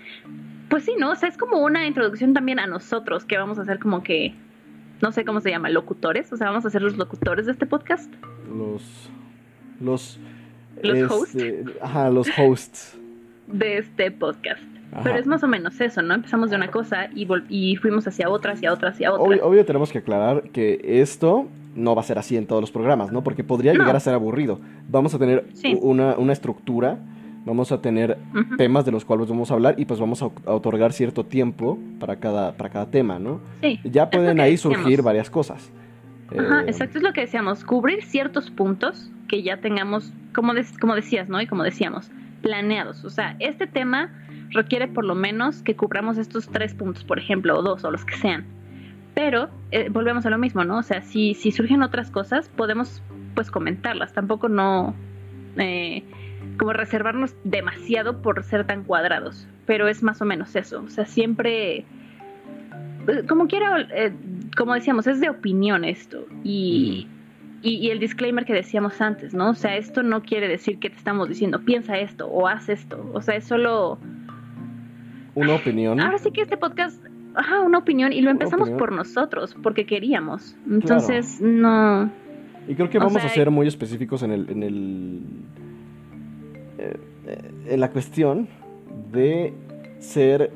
pues 0.69 0.85
sí, 0.85 0.95
¿no? 0.99 1.11
O 1.11 1.15
sea, 1.17 1.29
es 1.29 1.37
como 1.37 1.59
una 1.59 1.87
introducción 1.87 2.35
también 2.35 2.59
a 2.59 2.67
nosotros, 2.67 3.25
que 3.25 3.39
vamos 3.39 3.59
a 3.59 3.63
hacer 3.63 3.79
como 3.79 4.03
que, 4.03 4.35
no 5.01 5.13
sé 5.13 5.25
cómo 5.25 5.41
se 5.41 5.51
llama, 5.51 5.71
locutores. 5.71 6.33
O 6.33 6.37
sea, 6.37 6.49
vamos 6.49 6.67
a 6.67 6.71
ser 6.71 6.83
los 6.83 6.97
locutores 6.97 7.47
de 7.47 7.53
este 7.53 7.67
podcast. 7.67 8.13
Los, 8.49 9.11
los, 9.81 10.21
los 10.83 11.11
hosts. 11.11 11.35
Este, 11.35 11.65
ajá, 11.81 12.11
los 12.11 12.29
hosts. 12.39 12.99
De 13.47 13.79
este 13.79 14.11
podcast. 14.11 14.63
Pero 15.05 15.19
es 15.19 15.27
más 15.27 15.43
o 15.45 15.49
menos 15.49 15.81
eso, 15.81 16.03
¿no? 16.03 16.15
Empezamos 16.15 16.51
de 16.51 16.57
una 16.57 16.71
cosa 16.71 17.09
y, 17.15 17.29
y 17.49 17.77
fuimos 17.77 18.07
hacia 18.09 18.29
otra, 18.29 18.55
hacia 18.55 18.73
otra, 18.73 18.91
hacia 18.91 19.13
otra. 19.13 19.25
Obvio, 19.25 19.47
obvio, 19.47 19.65
tenemos 19.65 19.93
que 19.93 19.99
aclarar 19.99 20.51
que 20.51 20.81
esto 21.01 21.47
no 21.75 21.95
va 21.95 22.01
a 22.01 22.05
ser 22.05 22.19
así 22.19 22.37
en 22.37 22.47
todos 22.47 22.61
los 22.61 22.71
programas, 22.71 23.13
¿no? 23.13 23.23
Porque 23.23 23.45
podría 23.45 23.73
llegar 23.73 23.95
a 23.95 24.01
ser 24.01 24.15
aburrido. 24.15 24.59
Vamos 24.89 25.15
a 25.15 25.19
tener 25.19 25.47
una, 25.81 26.17
una, 26.17 26.33
estructura, 26.33 26.99
vamos 27.45 27.71
a 27.71 27.81
tener 27.81 28.19
temas 28.57 28.85
de 28.85 28.91
los 28.91 29.05
cuales 29.05 29.29
vamos 29.29 29.51
a 29.51 29.55
hablar 29.55 29.77
y 29.79 29.85
pues 29.85 30.01
vamos 30.01 30.23
a, 30.23 30.27
otorgar 30.47 30.93
cierto 30.93 31.25
tiempo 31.25 31.79
para 32.01 32.17
cada, 32.17 32.53
para 32.53 32.71
cada 32.71 32.87
tema, 32.91 33.19
¿no? 33.19 33.41
Sí. 33.61 33.79
Ya 33.85 34.11
pueden 34.11 34.41
ahí 34.41 34.57
surgir 34.57 35.03
varias 35.03 35.31
cosas. 35.31 35.71
Ajá, 36.39 36.61
eh, 36.63 36.65
exacto, 36.69 36.99
es 36.99 37.05
lo 37.05 37.13
que 37.13 37.23
decíamos, 37.23 37.65
cubrir 37.65 38.03
ciertos 38.05 38.51
puntos 38.51 39.11
que 39.29 39.43
ya 39.43 39.59
tengamos, 39.59 40.13
como, 40.35 40.53
como 40.81 40.95
decías, 40.95 41.29
¿no? 41.29 41.41
Y 41.41 41.47
como 41.47 41.63
decíamos, 41.63 42.11
planeados. 42.43 43.05
O 43.05 43.11
sea, 43.11 43.37
este 43.39 43.67
tema 43.67 44.11
requiere 44.51 44.89
por 44.89 45.05
lo 45.05 45.15
menos 45.15 45.63
que 45.63 45.77
cubramos 45.77 46.19
estos 46.19 46.49
tres 46.49 46.75
puntos, 46.75 47.05
por 47.05 47.19
ejemplo, 47.19 47.59
o 47.59 47.63
dos, 47.63 47.85
o 47.85 47.91
los 47.91 48.05
que 48.05 48.17
sean 48.17 48.45
pero 49.15 49.51
eh, 49.71 49.89
volvemos 49.91 50.25
a 50.27 50.31
lo 50.31 50.39
mismo, 50.39 50.65
¿no? 50.65 50.79
O 50.79 50.83
sea, 50.83 51.03
si, 51.03 51.35
si 51.35 51.51
surgen 51.51 51.83
otras 51.83 52.11
cosas, 52.11 52.49
podemos 52.49 53.03
pues 53.35 53.51
comentarlas. 53.51 54.13
Tampoco 54.13 54.49
no 54.49 54.95
eh, 55.57 56.05
como 56.59 56.73
reservarnos 56.73 57.35
demasiado 57.45 58.23
por 58.23 58.43
ser 58.45 58.67
tan 58.67 58.85
cuadrados. 58.85 59.47
Pero 59.67 59.89
es 59.89 60.03
más 60.03 60.21
o 60.23 60.25
menos 60.25 60.57
eso. 60.57 60.83
O 60.83 60.89
sea, 60.89 61.07
siempre 61.07 61.85
como 63.29 63.47
quiera, 63.47 63.87
como 64.57 64.75
decíamos, 64.75 65.07
es 65.07 65.21
de 65.21 65.31
opinión 65.31 65.85
esto. 65.85 66.27
Y, 66.45 67.07
y, 67.63 67.91
el 67.91 67.99
disclaimer 67.99 68.45
que 68.45 68.53
decíamos 68.53 69.01
antes, 69.01 69.35
¿no? 69.35 69.51
O 69.51 69.55
sea, 69.55 69.77
esto 69.77 70.03
no 70.03 70.23
quiere 70.23 70.49
decir 70.49 70.79
que 70.79 70.91
te 70.91 70.97
estamos 70.97 71.29
diciendo, 71.29 71.61
piensa 71.61 71.99
esto 71.99 72.27
o 72.27 72.47
haz 72.47 72.69
esto. 72.69 73.11
O 73.13 73.21
sea, 73.21 73.37
es 73.37 73.45
solo... 73.45 73.99
Una 75.35 75.55
opinión. 75.55 76.01
Ahora 76.01 76.19
sí 76.19 76.31
que 76.33 76.43
este 76.43 76.57
podcast 76.57 77.05
ajá, 77.35 77.61
una 77.61 77.79
opinión 77.79 78.13
y 78.13 78.21
lo 78.21 78.31
empezamos 78.31 78.71
por 78.71 78.93
nosotros, 78.93 79.55
porque 79.63 79.87
queríamos. 79.87 80.57
Entonces, 80.69 81.41
no... 81.41 82.11
Y 82.69 82.75
creo 82.75 82.91
que 82.91 82.99
vamos 82.99 83.25
a 83.25 83.29
ser 83.29 83.51
muy 83.51 83.67
específicos 83.67 84.23
en 84.23 84.33
el... 84.33 84.51
En, 84.51 84.63
el, 84.63 85.21
eh, 86.79 87.51
en 87.69 87.81
la 87.81 87.91
cuestión 87.91 88.49
de 89.13 89.55
ser... 89.99 90.53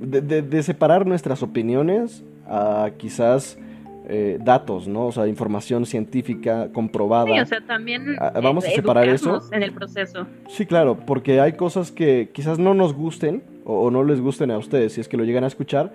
De, 0.00 0.42
de, 0.42 0.62
separar 0.62 1.06
nuestras 1.06 1.42
opiniones 1.42 2.24
a 2.46 2.90
quizás 2.98 3.58
eh, 4.06 4.38
datos, 4.38 4.86
¿no? 4.86 5.06
O 5.06 5.12
sea, 5.12 5.26
información 5.26 5.86
científica 5.86 6.68
comprobada. 6.74 7.32
Sí, 7.32 7.40
o 7.40 7.46
sea, 7.46 7.60
también 7.62 8.16
ah, 8.18 8.38
vamos 8.42 8.66
a 8.66 8.70
separar 8.70 9.08
eso 9.08 9.40
en 9.50 9.62
el 9.62 9.72
proceso. 9.72 10.26
Sí, 10.46 10.66
claro, 10.66 10.98
porque 11.06 11.40
hay 11.40 11.54
cosas 11.54 11.90
que 11.90 12.28
quizás 12.30 12.58
no 12.58 12.74
nos 12.74 12.92
gusten 12.92 13.42
o, 13.64 13.90
no 13.90 14.04
les 14.04 14.20
gusten 14.20 14.50
a 14.50 14.58
ustedes 14.58 14.92
si 14.92 15.00
es 15.00 15.08
que 15.08 15.16
lo 15.16 15.24
llegan 15.24 15.42
a 15.42 15.46
escuchar, 15.46 15.94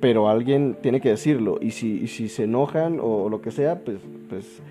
pero 0.00 0.30
alguien 0.30 0.78
tiene 0.80 1.02
que 1.02 1.10
decirlo 1.10 1.58
y 1.60 1.72
si, 1.72 2.08
si 2.08 2.30
se 2.30 2.44
enojan 2.44 2.98
o, 2.98 3.28
lo 3.28 3.42
que 3.42 3.50
sea, 3.50 3.80
pues, 3.80 3.98
pues 4.30 4.62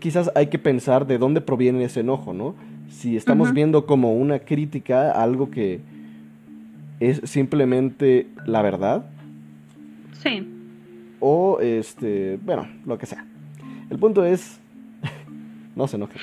quizás 0.00 0.32
hay 0.34 0.48
que 0.48 0.58
pensar 0.58 1.06
de 1.06 1.16
dónde 1.18 1.40
proviene 1.40 1.84
ese 1.84 2.00
enojo, 2.00 2.32
¿no? 2.32 2.56
Si 2.88 3.16
estamos 3.16 3.52
viendo 3.52 3.86
como 3.86 4.14
una 4.14 4.40
crítica 4.40 5.12
a 5.12 5.22
algo 5.22 5.48
que 5.50 5.80
es 7.08 7.20
simplemente 7.24 8.26
la 8.46 8.62
verdad. 8.62 9.06
Sí 10.22 10.46
o 11.24 11.60
este, 11.60 12.36
bueno, 12.42 12.68
lo 12.84 12.98
que 12.98 13.06
sea. 13.06 13.24
El 13.90 13.98
punto 13.98 14.24
es, 14.24 14.60
no 15.76 15.86
se 15.86 15.96
enojen. 15.96 16.20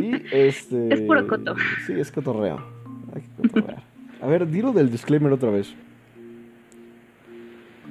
Y 0.00 0.22
este... 0.32 0.94
Es 0.94 1.02
puro 1.02 1.28
coto. 1.28 1.54
Sí, 1.86 1.92
es 1.92 2.10
cotorreo. 2.10 2.64
A 4.22 4.26
ver, 4.26 4.48
dilo 4.48 4.72
del 4.72 4.90
disclaimer 4.90 5.30
otra 5.30 5.50
vez. 5.50 5.74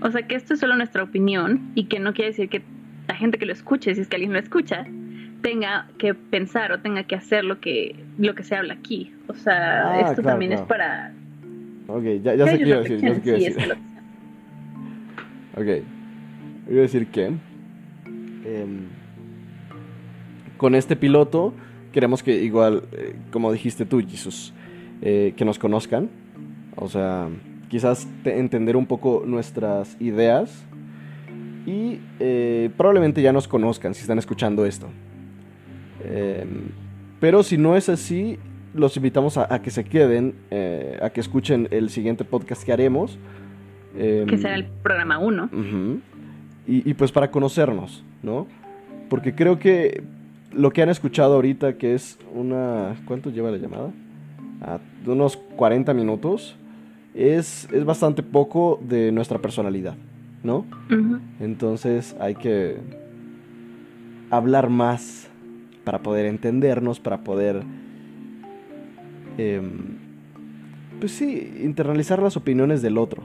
O 0.02 0.10
sea, 0.10 0.24
que 0.24 0.34
esto 0.34 0.56
es 0.56 0.60
solo 0.60 0.76
nuestra 0.76 1.04
opinión 1.04 1.72
y 1.76 1.86
que 1.86 2.00
no 2.00 2.14
quiere 2.14 2.32
decir 2.32 2.50
que 2.50 2.64
la 3.08 3.14
gente 3.14 3.38
que 3.38 3.46
lo 3.46 3.54
escuche, 3.54 3.94
si 3.94 4.02
es 4.02 4.08
que 4.08 4.16
alguien 4.16 4.34
lo 4.34 4.40
escucha, 4.40 4.88
tenga 5.44 5.88
que 6.00 6.16
pensar 6.16 6.72
o 6.72 6.80
tenga 6.80 7.04
que 7.04 7.14
hacer 7.14 7.46
lo 7.46 7.60
que, 7.60 8.04
lo 8.18 8.34
que 8.34 8.42
se 8.42 8.56
habla 8.56 8.74
aquí. 8.74 9.14
O 9.28 9.36
sea, 9.36 9.92
ah, 9.92 10.02
esto 10.10 10.24
también 10.24 10.54
es 10.54 10.62
para... 10.62 11.14
Ok, 11.88 12.04
ya, 12.24 12.36
ya 12.36 12.48
sé 12.48 12.58
qué 12.58 12.68
iba 12.68 12.78
a 12.78 12.82
decir. 12.82 13.02
Ya 13.02 13.16
sé 13.16 13.22
qué 13.22 13.30
iba 13.30 13.38
a 13.38 13.40
decir. 13.40 13.78
Ok. 15.56 15.68
Voy 16.66 16.80
a 16.80 16.82
decir 16.82 17.08
que 17.08 17.26
em, 17.26 18.88
con 20.58 20.74
este 20.74 20.96
piloto 20.96 21.54
queremos 21.92 22.24
que 22.24 22.42
igual, 22.42 22.84
eh, 22.92 23.16
como 23.32 23.52
dijiste 23.52 23.86
tú, 23.86 24.02
Jesús, 24.02 24.52
eh, 25.02 25.34
que 25.38 25.46
nos 25.46 25.60
conozcan. 25.60 26.10
O 26.76 26.90
sea, 26.90 27.30
quizás 27.70 28.08
entender 28.26 28.76
un 28.76 28.88
poco 28.88 29.24
nuestras 29.26 29.96
ideas 30.02 30.66
y 31.66 32.00
eh, 32.20 32.70
probablemente 32.76 33.22
ya 33.22 33.32
nos 33.32 33.48
conozcan 33.48 33.94
si 33.94 34.02
están 34.02 34.18
escuchando 34.18 34.66
esto. 34.66 34.88
Em, 36.04 36.70
pero 37.20 37.44
si 37.44 37.58
no 37.58 37.78
es 37.78 37.90
así, 37.90 38.40
los 38.74 38.98
invitamos 38.98 39.38
a, 39.38 39.62
que 39.62 39.72
se 39.72 39.84
queden, 39.84 40.36
a 41.02 41.10
que 41.10 41.20
escuchen 41.22 41.68
el 41.72 41.90
siguiente 41.90 42.24
podcast 42.26 42.64
que 42.64 42.74
haremos 42.74 43.18
Em, 43.96 44.28
que 44.28 44.38
será 44.38 44.56
el 44.56 44.66
programa 44.66 45.20
1. 45.20 45.50
y, 46.66 46.94
pues 46.94 47.12
para 47.12 47.30
conocernos, 47.30 48.04
¿no? 48.22 48.48
Porque 49.10 49.36
creo 49.36 49.60
que 49.60 50.04
lo 50.52 50.72
que 50.72 50.82
han 50.82 50.90
escuchado 50.90 51.36
ahorita, 51.36 51.78
que 51.78 51.94
es 51.94 52.18
una... 52.34 52.96
¿Cuánto 53.06 53.30
lleva 53.30 53.52
la 53.52 53.58
llamada? 53.58 53.92
Ah, 54.62 54.80
unos 55.06 55.38
40 55.38 55.94
minutos, 55.94 56.56
es, 57.14 57.68
es 57.72 57.86
bastante 57.86 58.24
poco 58.24 58.80
de 58.82 59.12
nuestra 59.12 59.40
personalidad, 59.40 59.96
¿no? 60.42 60.66
Entonces 61.40 62.16
hay 62.20 62.36
que 62.36 62.78
hablar 64.30 64.70
más 64.70 65.30
para 65.84 66.00
poder 66.02 66.26
entendernos, 66.26 67.00
para 67.00 67.24
poder... 67.24 67.64
Em, 69.38 69.98
pues 71.00 71.12
sí, 71.12 71.54
internalizar 71.62 72.22
las 72.22 72.38
opiniones 72.38 72.82
del 72.82 72.98
otro. 72.98 73.24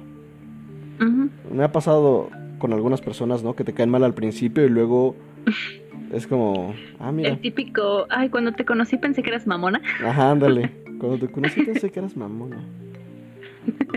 Me 1.53 1.63
ha 1.63 1.73
pasado 1.73 2.29
con 2.59 2.73
algunas 2.73 3.01
personas, 3.01 3.43
¿no? 3.43 3.55
Que 3.55 3.65
te 3.65 3.73
caen 3.73 3.91
mal 3.91 4.05
al 4.05 4.15
principio 4.15 4.65
y 4.65 4.69
luego 4.69 5.15
es 6.13 6.27
como, 6.27 6.75
ah, 6.99 7.13
mira. 7.13 7.31
El 7.31 7.41
típico, 7.41 8.07
ay, 8.11 8.29
cuando 8.29 8.53
te 8.53 8.65
conocí 8.65 8.97
pensé 8.97 9.23
que 9.23 9.31
eras 9.31 9.47
mamona. 9.47 9.81
Ajá, 10.05 10.33
ándale. 10.33 10.71
Cuando 10.99 11.19
te 11.19 11.33
conocí 11.33 11.63
pensé 11.63 11.91
que 11.91 12.01
eras 12.01 12.17
mamona. 12.17 12.61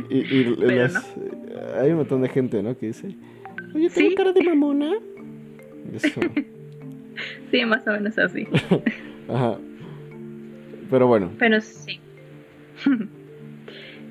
Y, 0.07 0.17
y 0.19 0.55
hay 1.79 1.89
un 1.89 1.97
montón 1.97 2.21
de 2.21 2.29
gente, 2.29 2.61
¿no? 2.61 2.77
Que 2.77 2.87
dice, 2.87 3.15
oye, 3.73 3.89
¿tengo 3.89 4.15
cara 4.15 4.33
de 4.33 4.43
mamona? 4.43 4.91
Eso. 5.91 6.21
sí, 7.49 7.65
más 7.65 7.87
o 7.87 7.91
menos 7.91 8.15
así. 8.19 8.47
Ajá. 9.27 9.57
Pero 10.91 11.07
bueno. 11.07 11.31
Pero 11.39 11.61
sí. 11.61 11.99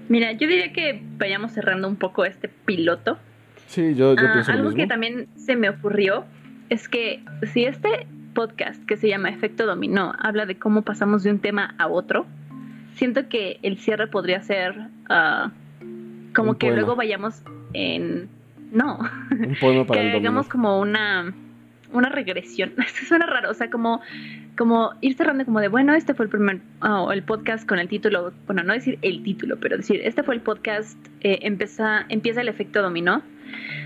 Mira, 0.09 0.33
yo 0.33 0.49
diría 0.49 0.73
que 0.73 1.01
vayamos 1.19 1.53
cerrando 1.53 1.87
un 1.87 1.97
poco 1.97 2.25
este 2.25 2.49
piloto. 2.49 3.19
Sí, 3.67 3.95
yo, 3.95 4.17
yo 4.17 4.23
ah, 4.27 4.45
Algo 4.49 4.73
que 4.73 4.89
también 4.89 5.29
se 5.37 5.55
me 5.55 5.69
ocurrió 5.69 6.25
es 6.71 6.89
que 6.89 7.23
si 7.53 7.65
este 7.65 8.09
podcast 8.35 8.85
que 8.87 8.97
se 8.97 9.09
llama 9.09 9.29
Efecto 9.29 9.67
Dominó 9.67 10.15
habla 10.19 10.47
de 10.47 10.59
cómo 10.59 10.83
pasamos 10.83 11.23
de 11.23 11.31
un 11.31 11.39
tema 11.39 11.75
a 11.79 11.87
otro, 11.87 12.27
siento 12.95 13.29
que 13.29 13.61
el 13.63 13.79
cierre 13.79 14.09
podría 14.09 14.43
ser 14.43 14.75
uh, 15.09 15.51
como 16.35 16.59
que 16.59 16.73
luego 16.73 16.97
vayamos 16.97 17.43
en... 17.73 18.29
No, 18.73 18.99
un 19.31 19.57
poema 19.61 19.85
para 19.85 20.01
que 20.11 20.17
hagamos 20.17 20.49
como 20.49 20.81
una 20.81 21.33
una 21.93 22.09
regresión. 22.09 22.73
Esto 22.79 23.07
suena 23.07 23.27
raro, 23.27 23.51
o 23.51 23.55
sea, 23.55 23.71
como, 23.71 24.01
como 24.57 24.93
ir 25.01 25.17
cerrando 25.17 25.45
como 25.45 25.61
de, 25.61 25.69
bueno, 25.69 25.95
este 25.95 26.15
fue 26.15 26.27
el 26.27 26.31
primer, 26.31 26.61
oh, 26.83 27.13
el 27.13 27.23
podcast 27.23 27.69
con 27.69 27.79
el 27.79 27.89
título, 27.89 28.33
bueno, 28.47 28.63
no 28.63 28.73
decir 28.73 28.99
el 29.03 29.23
título, 29.23 29.59
pero 29.59 29.77
decir, 29.77 30.01
este 30.05 30.23
fue 30.23 30.35
el 30.35 30.41
podcast, 30.41 30.99
eh, 31.21 31.41
empieza, 31.43 32.07
empieza 32.09 32.41
el 32.41 32.49
efecto 32.49 32.83
dominó. 32.83 33.23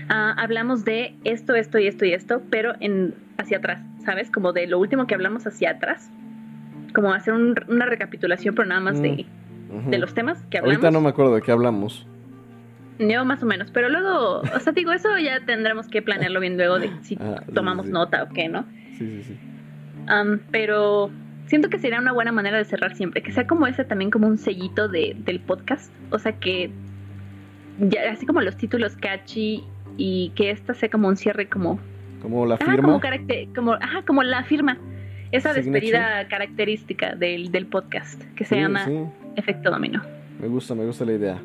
Ah, 0.09 0.35
hablamos 0.37 0.85
de 0.85 1.15
esto, 1.23 1.55
esto 1.55 1.79
y 1.79 1.87
esto 1.87 2.05
y 2.05 2.13
esto, 2.13 2.41
pero 2.49 2.73
en 2.79 3.15
hacia 3.37 3.57
atrás, 3.57 3.81
¿sabes? 4.05 4.29
Como 4.29 4.53
de 4.53 4.67
lo 4.67 4.79
último 4.79 5.07
que 5.07 5.15
hablamos 5.15 5.47
hacia 5.47 5.71
atrás. 5.71 6.09
como 6.93 7.11
hacer 7.11 7.33
una 7.33 7.85
recapitulación, 7.85 8.55
pero 8.55 8.69
nada 8.69 8.79
más 8.79 9.01
de, 9.01 9.25
Mm, 9.69 9.89
de 9.89 9.97
los 9.97 10.13
temas 10.13 10.41
que 10.49 10.57
hablamos. 10.57 10.77
Ahorita 10.77 10.91
no 10.91 11.01
me 11.01 11.09
acuerdo 11.09 11.35
de 11.35 11.41
qué 11.41 11.51
hablamos. 11.51 12.07
Yo 12.99 13.25
más 13.25 13.43
o 13.43 13.45
menos, 13.45 13.71
pero 13.71 13.89
luego, 13.89 14.39
o 14.41 14.59
sea, 14.59 14.71
digo, 14.73 14.91
eso 14.93 15.09
ya 15.17 15.45
tendremos 15.45 15.87
que 15.87 16.01
planearlo 16.01 16.39
bien 16.39 16.55
luego 16.57 16.79
de 16.79 16.89
si 17.01 17.15
Ah, 17.19 17.41
sí, 17.45 17.51
tomamos 17.53 17.87
sí. 17.87 17.91
nota 17.91 18.23
o 18.23 18.29
qué, 18.29 18.47
¿no? 18.47 18.63
Sí, 18.97 19.05
sí, 19.05 19.23
sí. 19.23 19.37
Am, 20.07 20.39
pero 20.51 21.09
siento 21.47 21.69
que 21.69 21.77
sería 21.79 21.99
una 21.99 22.13
buena 22.13 22.31
manera 22.31 22.57
de 22.57 22.63
cerrar 22.65 22.95
siempre, 22.95 23.21
que 23.21 23.31
sea 23.31 23.47
como 23.47 23.67
ese 23.67 23.83
también 23.83 24.11
como 24.11 24.27
un 24.27 24.37
sellito 24.37 24.87
de, 24.87 25.15
del 25.19 25.39
podcast, 25.41 25.91
o 26.11 26.19
sea 26.19 26.33
que 26.33 26.69
ya 27.79 28.11
así 28.11 28.25
como 28.25 28.41
los 28.41 28.55
títulos 28.55 28.95
catchy 28.95 29.63
y 29.97 30.31
que 30.35 30.51
esta 30.51 30.73
sea 30.73 30.89
como 30.89 31.07
un 31.09 31.17
cierre 31.17 31.47
como 31.49 31.79
Como 32.21 32.45
la 32.45 32.55
ajá, 32.55 32.65
firma. 32.65 32.83
como 32.83 32.99
caracter- 33.01 33.47
como 33.53 33.73
ajá, 33.73 34.03
como 34.05 34.23
la 34.23 34.43
firma, 34.43 34.77
esa 35.31 35.53
Signature. 35.53 35.81
despedida 35.81 36.27
característica 36.29 37.15
del, 37.15 37.51
del 37.51 37.65
podcast 37.65 38.23
que 38.35 38.45
se 38.45 38.55
Sí, 38.55 38.61
llama. 38.61 38.85
Efecto 39.35 39.69
Dominó. 39.69 40.01
Me 40.39 40.47
gusta, 40.47 40.73
me 40.75 40.85
gusta 40.85 41.03
la 41.03 41.13
idea. 41.13 41.41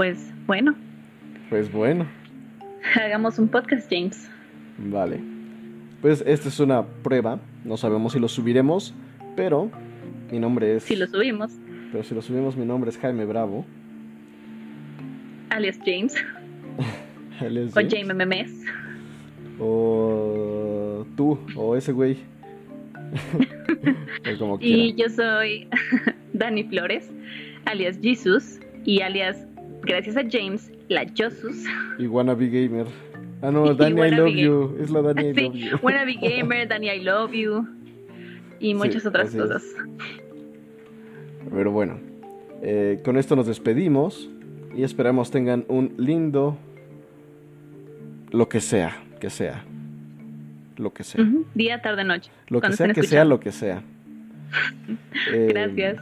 Pues 0.00 0.32
bueno, 0.46 0.74
Pues 1.50 1.70
bueno, 1.70 2.06
hagamos 2.96 3.38
un 3.38 3.48
podcast, 3.48 3.86
James. 3.92 4.30
vale. 4.78 5.20
Pues 6.00 6.24
esta 6.26 6.48
es 6.48 6.58
una 6.58 6.86
prueba. 6.86 7.38
No 7.66 7.76
sabemos 7.76 8.14
si 8.14 8.18
lo 8.18 8.26
subiremos, 8.28 8.94
pero 9.36 9.70
mi 10.32 10.38
nombre 10.38 10.76
es. 10.76 10.84
Si 10.84 10.96
lo 10.96 11.06
subimos, 11.06 11.52
Pero 11.92 12.02
si 12.02 12.14
lo 12.14 12.22
subimos, 12.22 12.56
mi 12.56 12.64
nombre 12.64 12.88
es 12.88 12.96
Jaime 12.96 13.26
Bravo. 13.26 13.66
alias 15.50 15.78
James, 15.84 16.14
Él 17.42 17.58
es 17.58 17.76
o 17.76 17.80
James. 17.86 18.14
Memes. 18.16 18.52
O 19.58 21.04
tú, 21.14 21.38
o 21.56 21.76
ese 21.76 21.92
güey. 21.92 22.16
o 24.34 24.38
como 24.38 24.56
Y 24.62 24.94
yo 24.94 25.10
soy 25.10 25.68
Dani 26.32 26.64
Flores, 26.64 27.10
alias 27.66 27.98
Jesus, 28.00 28.60
y 28.86 29.02
alias, 29.02 29.46
gracias 29.90 30.16
a 30.16 30.22
James, 30.28 30.70
la 30.88 31.06
Josus. 31.16 31.64
Y 31.98 32.06
Wannabe 32.06 32.48
Gamer. 32.48 32.86
Ah, 33.42 33.50
no, 33.50 33.74
Dani, 33.74 34.00
I 34.00 34.10
love 34.10 34.34
you. 34.34 34.76
Es 34.80 34.90
la 34.90 35.02
Dani, 35.02 35.28
I 35.30 35.34
Sí, 35.34 35.42
love 35.42 35.54
you. 35.54 35.76
Wannabe 35.82 36.14
Gamer, 36.20 36.68
Dani 36.68 36.88
I 36.90 37.00
Love 37.00 37.32
You, 37.32 37.66
y 38.60 38.74
muchas 38.74 39.06
otras 39.06 39.34
es. 39.34 39.40
cosas. 39.40 39.64
Pero 41.52 41.72
bueno, 41.72 41.98
eh, 42.62 43.00
con 43.04 43.16
esto 43.16 43.34
nos 43.36 43.46
despedimos 43.46 44.30
y 44.76 44.82
esperamos 44.82 45.30
tengan 45.30 45.64
un 45.68 45.94
lindo 45.96 46.56
lo 48.30 48.48
que 48.48 48.60
sea, 48.60 48.96
que 49.20 49.30
sea. 49.30 49.64
Lo 50.76 50.92
que 50.92 51.02
sea. 51.04 51.24
Día, 51.54 51.82
tarde, 51.82 52.04
noche. 52.04 52.30
Lo 52.48 52.60
que 52.60 52.72
sea, 52.72 52.92
que 52.92 53.02
sea 53.02 53.24
lo 53.24 53.40
que 53.40 53.52
sea. 53.52 53.82
Eh, 55.32 55.48
Gracias. 55.50 55.98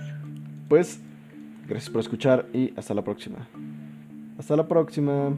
Pues, 0.68 1.02
gracias 1.68 1.90
por 1.90 2.00
escuchar 2.00 2.46
y 2.52 2.72
hasta 2.76 2.94
la 2.94 3.02
próxima. 3.02 3.46
Hasta 4.38 4.56
la 4.56 4.66
próxima. 4.66 5.36